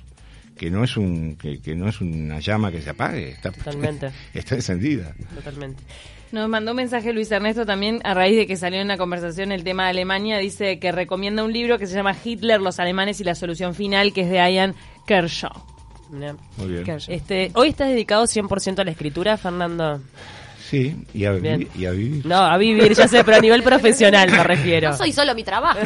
que 0.57 0.71
no 0.71 0.83
es 0.83 0.97
un 0.97 1.35
que, 1.35 1.61
que 1.61 1.75
no 1.75 1.87
es 1.87 2.01
una 2.01 2.39
llama 2.39 2.71
que 2.71 2.81
se 2.81 2.89
apague, 2.91 3.29
está, 3.29 3.51
Totalmente. 3.51 4.11
está 4.33 4.55
encendida. 4.55 5.13
Totalmente. 5.35 5.83
Nos 6.31 6.49
mandó 6.49 6.71
un 6.71 6.77
mensaje 6.77 7.13
Luis 7.13 7.31
Ernesto 7.31 7.65
también 7.65 8.01
a 8.03 8.13
raíz 8.13 8.35
de 8.35 8.47
que 8.47 8.57
salió 8.57 8.81
en 8.81 8.87
la 8.87 8.97
conversación 8.97 9.51
el 9.51 9.63
tema 9.63 9.83
de 9.83 9.91
Alemania. 9.91 10.37
Dice 10.37 10.79
que 10.79 10.91
recomienda 10.91 11.43
un 11.43 11.53
libro 11.53 11.77
que 11.77 11.87
se 11.87 11.95
llama 11.95 12.15
Hitler, 12.21 12.59
los 12.59 12.79
alemanes 12.79 13.21
y 13.21 13.23
la 13.23 13.35
solución 13.35 13.73
final, 13.73 14.11
que 14.11 14.21
es 14.21 14.29
de 14.29 14.37
Ian 14.37 14.75
Kershaw. 15.05 15.75
Muy 16.57 16.67
bien. 16.67 16.97
Este, 17.07 17.51
hoy 17.55 17.69
estás 17.69 17.89
dedicado 17.89 18.25
100% 18.25 18.79
a 18.79 18.83
la 18.83 18.91
escritura, 18.91 19.37
Fernando. 19.37 20.01
Sí, 20.69 20.95
y 21.13 21.25
a, 21.25 21.31
vivir, 21.33 22.25
No, 22.25 22.37
a 22.37 22.57
vivir, 22.57 22.93
ya 22.95 23.07
sé, 23.07 23.23
pero 23.23 23.37
a 23.37 23.39
nivel 23.39 23.61
profesional 23.61 24.31
me 24.31 24.43
refiero. 24.43 24.89
No 24.95 24.97
soy 24.97 25.11
solo 25.11 25.35
mi 25.35 25.43
trabajo. 25.43 25.79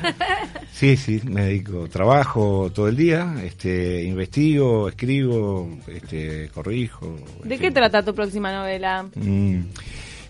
sí, 0.72 0.96
sí, 0.96 1.20
me 1.24 1.42
dedico, 1.42 1.88
trabajo 1.88 2.70
todo 2.74 2.88
el 2.88 2.96
día, 2.96 3.34
este, 3.44 4.02
investigo, 4.04 4.88
escribo, 4.88 5.78
este, 5.86 6.48
corrijo. 6.54 7.16
¿De 7.44 7.58
qué 7.58 7.70
trata 7.70 8.02
tu 8.02 8.14
próxima 8.14 8.50
novela? 8.50 9.04
Mm, 9.14 9.60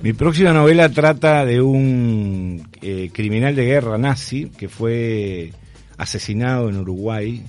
mi 0.03 0.13
próxima 0.13 0.53
novela 0.53 0.89
trata 0.89 1.45
de 1.45 1.61
un 1.61 2.69
eh, 2.83 3.11
criminal 3.13 3.55
de 3.55 3.65
guerra 3.65 3.97
nazi 3.97 4.51
que 4.59 4.69
fue 4.69 5.53
asesinado 5.97 6.69
en 6.69 6.79
Uruguay 6.79 7.45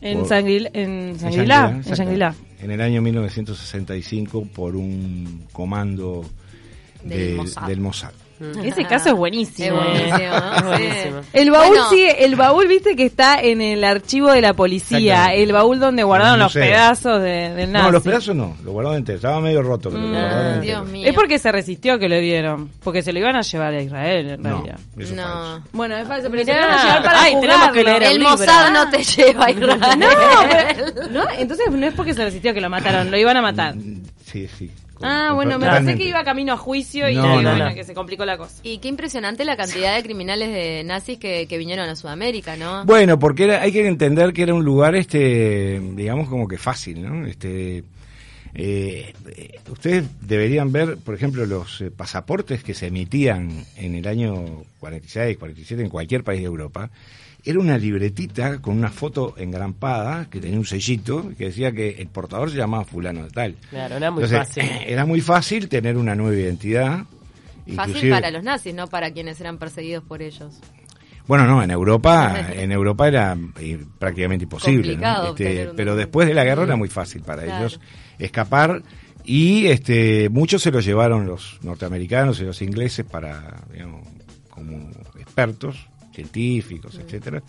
en, 0.00 0.26
Sanguil, 0.26 0.70
en 0.72 1.18
Sanguilá. 1.18 1.70
En, 1.70 1.76
en 1.76 2.38
el 2.70 2.80
año 2.80 3.00
1965 3.00 4.48
por 4.54 4.76
un 4.76 5.44
comando 5.52 6.24
del, 7.04 7.40
Del 7.66 7.80
Mossad. 7.80 8.12
Ese 8.62 8.84
caso 8.84 9.08
es 9.10 9.14
buenísimo. 9.14 9.80
El 11.32 11.50
baúl 11.50 11.76
sigue, 11.90 12.24
el 12.24 12.36
baúl 12.36 12.66
viste 12.68 12.94
que 12.94 13.04
está 13.04 13.40
en 13.40 13.60
el 13.60 13.82
archivo 13.84 14.30
de 14.30 14.40
la 14.40 14.54
policía, 14.54 15.34
el 15.34 15.52
baúl 15.52 15.78
donde 15.78 16.02
guardaron 16.02 16.38
los 16.38 16.52
pedazos 16.52 17.20
de, 17.20 17.54
del 17.54 17.72
nazi. 17.72 17.86
No, 17.86 17.92
los 17.92 18.02
pedazos 18.02 18.36
no, 18.36 18.56
lo 18.64 18.72
guardaron 18.72 18.98
entero, 18.98 19.16
estaba 19.16 19.40
medio 19.40 19.62
roto. 19.62 19.90
Mm, 19.90 20.60
Dios 20.60 20.86
mío. 20.86 21.08
Es 21.08 21.14
porque 21.14 21.38
se 21.38 21.50
resistió 21.50 21.98
que 21.98 22.08
lo 22.08 22.18
dieron, 22.18 22.70
porque 22.82 23.02
se 23.02 23.12
lo 23.12 23.18
iban 23.18 23.36
a 23.36 23.42
llevar 23.42 23.74
a 23.74 23.82
Israel 23.82 24.30
en 24.30 24.44
realidad. 24.44 24.78
no. 25.14 25.62
Bueno, 25.72 25.96
es 25.96 26.06
falso, 26.06 26.30
pero 26.30 26.44
se 26.44 26.52
lo 26.52 26.58
iban 26.58 26.70
a 26.70 26.82
llevar 26.82 27.02
para 27.02 27.22
Ay, 27.22 27.34
que 27.72 27.84
leer 27.84 28.02
el, 28.04 28.20
Mossad 28.20 28.72
no 28.72 28.90
te 28.90 29.02
lleva 29.02 29.46
a 29.46 29.50
Israel. 29.50 29.78
No, 29.98 31.24
no, 31.24 31.30
entonces 31.36 31.70
no 31.70 31.86
es 31.86 31.94
porque 31.94 32.14
se 32.14 32.24
resistió 32.24 32.54
que 32.54 32.60
lo 32.60 32.70
mataron, 32.70 33.10
lo 33.10 33.16
iban 33.16 33.36
a 33.36 33.42
matar. 33.42 33.74
Sí, 34.24 34.46
sí. 34.46 34.70
Ah, 35.02 35.32
bueno, 35.34 35.58
me 35.58 35.68
pensé 35.68 35.96
que 35.96 36.04
iba 36.04 36.24
camino 36.24 36.52
a 36.52 36.56
juicio 36.56 37.08
y 37.08 37.16
bueno, 37.16 37.74
que 37.74 37.84
se 37.84 37.94
complicó 37.94 38.24
la 38.24 38.36
cosa. 38.36 38.60
Y 38.62 38.78
qué 38.78 38.88
impresionante 38.88 39.44
la 39.44 39.56
cantidad 39.56 39.94
de 39.94 40.02
criminales 40.02 40.50
de 40.50 40.82
nazis 40.84 41.18
que, 41.18 41.46
vinieron 41.58 41.88
a 41.88 41.96
Sudamérica, 41.96 42.56
¿no? 42.56 42.84
Bueno, 42.84 43.18
porque 43.18 43.56
hay 43.56 43.72
que 43.72 43.86
entender 43.86 44.32
que 44.32 44.42
era 44.42 44.54
un 44.54 44.64
lugar, 44.64 44.94
este, 44.94 45.80
digamos, 45.80 46.28
como 46.28 46.46
que 46.46 46.56
fácil, 46.56 47.02
¿no? 47.02 47.26
Este, 47.26 47.82
eh, 48.54 49.12
ustedes 49.70 50.04
deberían 50.20 50.72
ver, 50.72 50.96
por 50.98 51.14
ejemplo, 51.14 51.46
los 51.46 51.80
eh, 51.80 51.90
pasaportes 51.90 52.62
que 52.62 52.74
se 52.74 52.86
emitían 52.86 53.64
en 53.76 53.94
el 53.94 54.06
año 54.06 54.64
46, 54.80 55.36
47 55.36 55.82
en 55.82 55.88
cualquier 55.88 56.24
país 56.24 56.40
de 56.40 56.46
Europa 56.46 56.90
era 57.44 57.60
una 57.60 57.78
libretita 57.78 58.60
con 58.60 58.76
una 58.76 58.90
foto 58.90 59.34
engrampada 59.38 60.28
que 60.28 60.40
tenía 60.40 60.58
un 60.58 60.66
sellito 60.66 61.32
que 61.38 61.46
decía 61.46 61.72
que 61.72 61.90
el 61.90 62.08
portador 62.08 62.50
se 62.50 62.56
llamaba 62.56 62.84
fulano 62.84 63.24
de 63.24 63.30
tal. 63.30 63.54
Claro, 63.70 63.96
era 63.96 64.10
muy 64.10 64.26
fácil. 64.26 64.64
Era 64.86 65.06
muy 65.06 65.20
fácil 65.20 65.68
tener 65.68 65.96
una 65.96 66.14
nueva 66.14 66.36
identidad. 66.36 67.04
Fácil 67.74 68.10
para 68.10 68.30
los 68.30 68.42
nazis, 68.42 68.74
no 68.74 68.86
para 68.88 69.12
quienes 69.12 69.40
eran 69.40 69.58
perseguidos 69.58 70.02
por 70.04 70.20
ellos. 70.20 70.58
Bueno, 71.26 71.46
no, 71.46 71.62
en 71.62 71.70
Europa, 71.70 72.48
en 72.54 72.72
Europa 72.72 73.06
era 73.06 73.36
eh, 73.60 73.84
prácticamente 73.98 74.44
imposible. 74.44 74.98
Este, 75.28 75.70
pero 75.76 75.94
después 75.94 76.26
de 76.26 76.32
la 76.32 76.42
guerra 76.42 76.64
era 76.64 76.76
muy 76.76 76.88
fácil 76.88 77.22
para 77.22 77.44
ellos 77.44 77.78
escapar. 78.18 78.82
Y 79.24 79.66
este, 79.66 80.28
muchos 80.30 80.62
se 80.62 80.70
los 80.70 80.84
llevaron 80.84 81.26
los 81.26 81.58
norteamericanos 81.62 82.40
y 82.40 82.44
los 82.44 82.62
ingleses 82.62 83.04
para, 83.04 83.62
digamos, 83.72 84.06
como 84.48 84.90
expertos 85.18 85.86
científicos, 86.14 86.98
etcétera. 86.98 87.42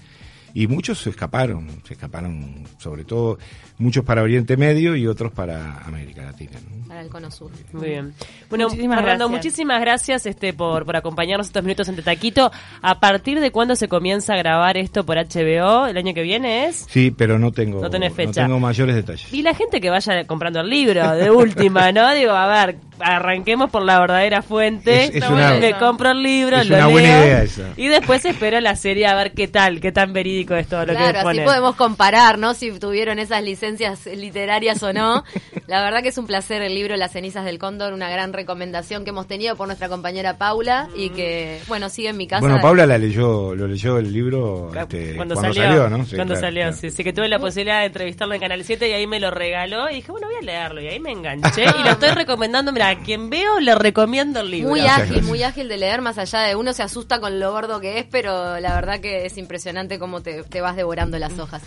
Y 0.53 0.67
muchos 0.67 0.99
se 0.99 1.11
escaparon, 1.11 1.81
se 1.87 1.93
escaparon 1.93 2.65
sobre 2.79 3.05
todo 3.05 3.37
muchos 3.79 4.05
para 4.05 4.21
Oriente 4.21 4.57
Medio 4.57 4.95
y 4.95 5.07
otros 5.07 5.31
para 5.31 5.79
América 5.79 6.23
Latina. 6.23 6.59
Para 6.87 7.01
el 7.01 7.09
Cono 7.09 7.31
Sur. 7.31 7.51
Muy 7.71 7.89
bien. 7.89 8.13
Bueno, 8.49 8.65
muchísimas 8.65 9.01
gracias. 9.01 9.29
muchísimas 9.29 9.81
gracias 9.81 10.25
este 10.25 10.53
por, 10.53 10.85
por 10.85 10.95
acompañarnos 10.95 11.47
estos 11.47 11.63
minutos 11.63 11.87
en 11.87 11.95
Taquito. 12.03 12.51
¿A 12.81 12.99
partir 12.99 13.39
de 13.39 13.51
cuándo 13.51 13.75
se 13.75 13.87
comienza 13.87 14.33
a 14.33 14.37
grabar 14.37 14.75
esto 14.75 15.05
por 15.05 15.17
HBO? 15.17 15.87
¿El 15.87 15.97
año 15.97 16.13
que 16.13 16.23
viene 16.23 16.65
es? 16.65 16.87
Sí, 16.89 17.11
pero 17.11 17.39
no 17.39 17.51
tengo, 17.51 17.81
no 17.81 18.09
fecha. 18.11 18.41
No 18.41 18.47
tengo 18.47 18.59
mayores 18.59 18.95
detalles. 18.95 19.31
Y 19.31 19.43
la 19.43 19.53
gente 19.53 19.79
que 19.79 19.89
vaya 19.89 20.25
comprando 20.25 20.61
el 20.61 20.69
libro, 20.69 21.15
de 21.15 21.29
última, 21.29 21.91
¿no? 21.91 22.11
Digo, 22.15 22.31
a 22.31 22.47
ver, 22.65 22.77
arranquemos 22.99 23.69
por 23.69 23.83
la 23.83 23.99
verdadera 23.99 24.41
fuente. 24.41 25.15
Es, 25.15 25.29
me 25.29 25.73
compro 25.77 26.11
el 26.11 26.23
libro, 26.23 26.57
es 26.57 26.69
una 26.69 26.87
buena 26.87 27.07
idea 27.07 27.45
Y 27.77 27.87
después 27.87 28.25
espero 28.25 28.59
la 28.59 28.75
serie 28.75 29.05
a 29.05 29.15
ver 29.15 29.33
qué 29.33 29.47
tal, 29.47 29.79
qué 29.79 29.91
tan 29.91 30.11
verídico 30.11 30.55
es 30.55 30.67
todo 30.67 30.87
lo 30.87 30.93
claro, 30.93 31.21
que 31.21 31.39
así 31.39 31.39
podemos 31.41 31.75
comparar, 31.75 32.39
¿no? 32.39 32.55
Si 32.55 32.71
tuvieron 32.79 33.19
esas 33.19 33.43
licencias 33.43 33.68
literarias 34.15 34.81
o 34.83 34.93
no. 34.93 35.23
La 35.67 35.83
verdad 35.83 36.01
que 36.01 36.09
es 36.09 36.17
un 36.17 36.27
placer 36.27 36.61
el 36.61 36.73
libro 36.73 36.95
Las 36.97 37.11
cenizas 37.11 37.45
del 37.45 37.59
cóndor, 37.59 37.93
una 37.93 38.09
gran 38.09 38.33
recomendación 38.33 39.03
que 39.03 39.11
hemos 39.11 39.27
tenido 39.27 39.55
por 39.55 39.67
nuestra 39.67 39.89
compañera 39.89 40.37
Paula 40.37 40.89
y 40.95 41.09
que, 41.09 41.61
bueno, 41.67 41.89
sigue 41.89 42.09
en 42.09 42.17
mi 42.17 42.27
casa. 42.27 42.41
Bueno, 42.41 42.59
Paula 42.61 42.85
la 42.85 42.97
leyó, 42.97 43.53
lo 43.55 43.67
leyó 43.67 43.97
el 43.97 44.11
libro 44.11 44.71
este, 44.73 45.15
cuando, 45.15 45.35
salió, 45.35 45.89
¿no? 45.89 46.05
cuando 46.15 46.35
salió, 46.35 46.73
sí, 46.73 46.91
sí, 46.91 47.03
que 47.03 47.13
tuve 47.13 47.27
la 47.27 47.39
posibilidad 47.39 47.79
de 47.81 47.87
entrevistarlo 47.87 48.33
en 48.33 48.41
Canal 48.41 48.63
7 48.63 48.89
y 48.89 48.93
ahí 48.93 49.07
me 49.07 49.19
lo 49.19 49.31
regaló 49.31 49.89
y 49.89 49.95
dije, 49.95 50.11
bueno, 50.11 50.27
voy 50.27 50.37
a 50.37 50.41
leerlo 50.41 50.81
y 50.81 50.87
ahí 50.87 50.99
me 50.99 51.11
enganché 51.11 51.63
y 51.63 51.83
lo 51.83 51.91
estoy 51.91 52.09
recomendando, 52.09 52.71
mira, 52.71 52.89
a 52.89 52.99
quien 52.99 53.29
veo 53.29 53.59
le 53.59 53.75
recomiendo 53.75 54.41
el 54.41 54.51
libro. 54.51 54.69
Muy 54.69 54.81
ágil, 54.81 55.23
muy 55.23 55.43
ágil 55.43 55.67
de 55.67 55.77
leer, 55.77 56.01
más 56.01 56.17
allá 56.17 56.41
de 56.41 56.55
uno 56.55 56.73
se 56.73 56.83
asusta 56.83 57.19
con 57.19 57.39
lo 57.39 57.51
gordo 57.51 57.79
que 57.79 57.99
es, 57.99 58.05
pero 58.09 58.59
la 58.59 58.73
verdad 58.75 58.99
que 58.99 59.25
es 59.25 59.37
impresionante 59.37 59.99
cómo 59.99 60.21
te, 60.21 60.43
te 60.43 60.61
vas 60.61 60.75
devorando 60.75 61.17
las 61.19 61.37
hojas. 61.39 61.61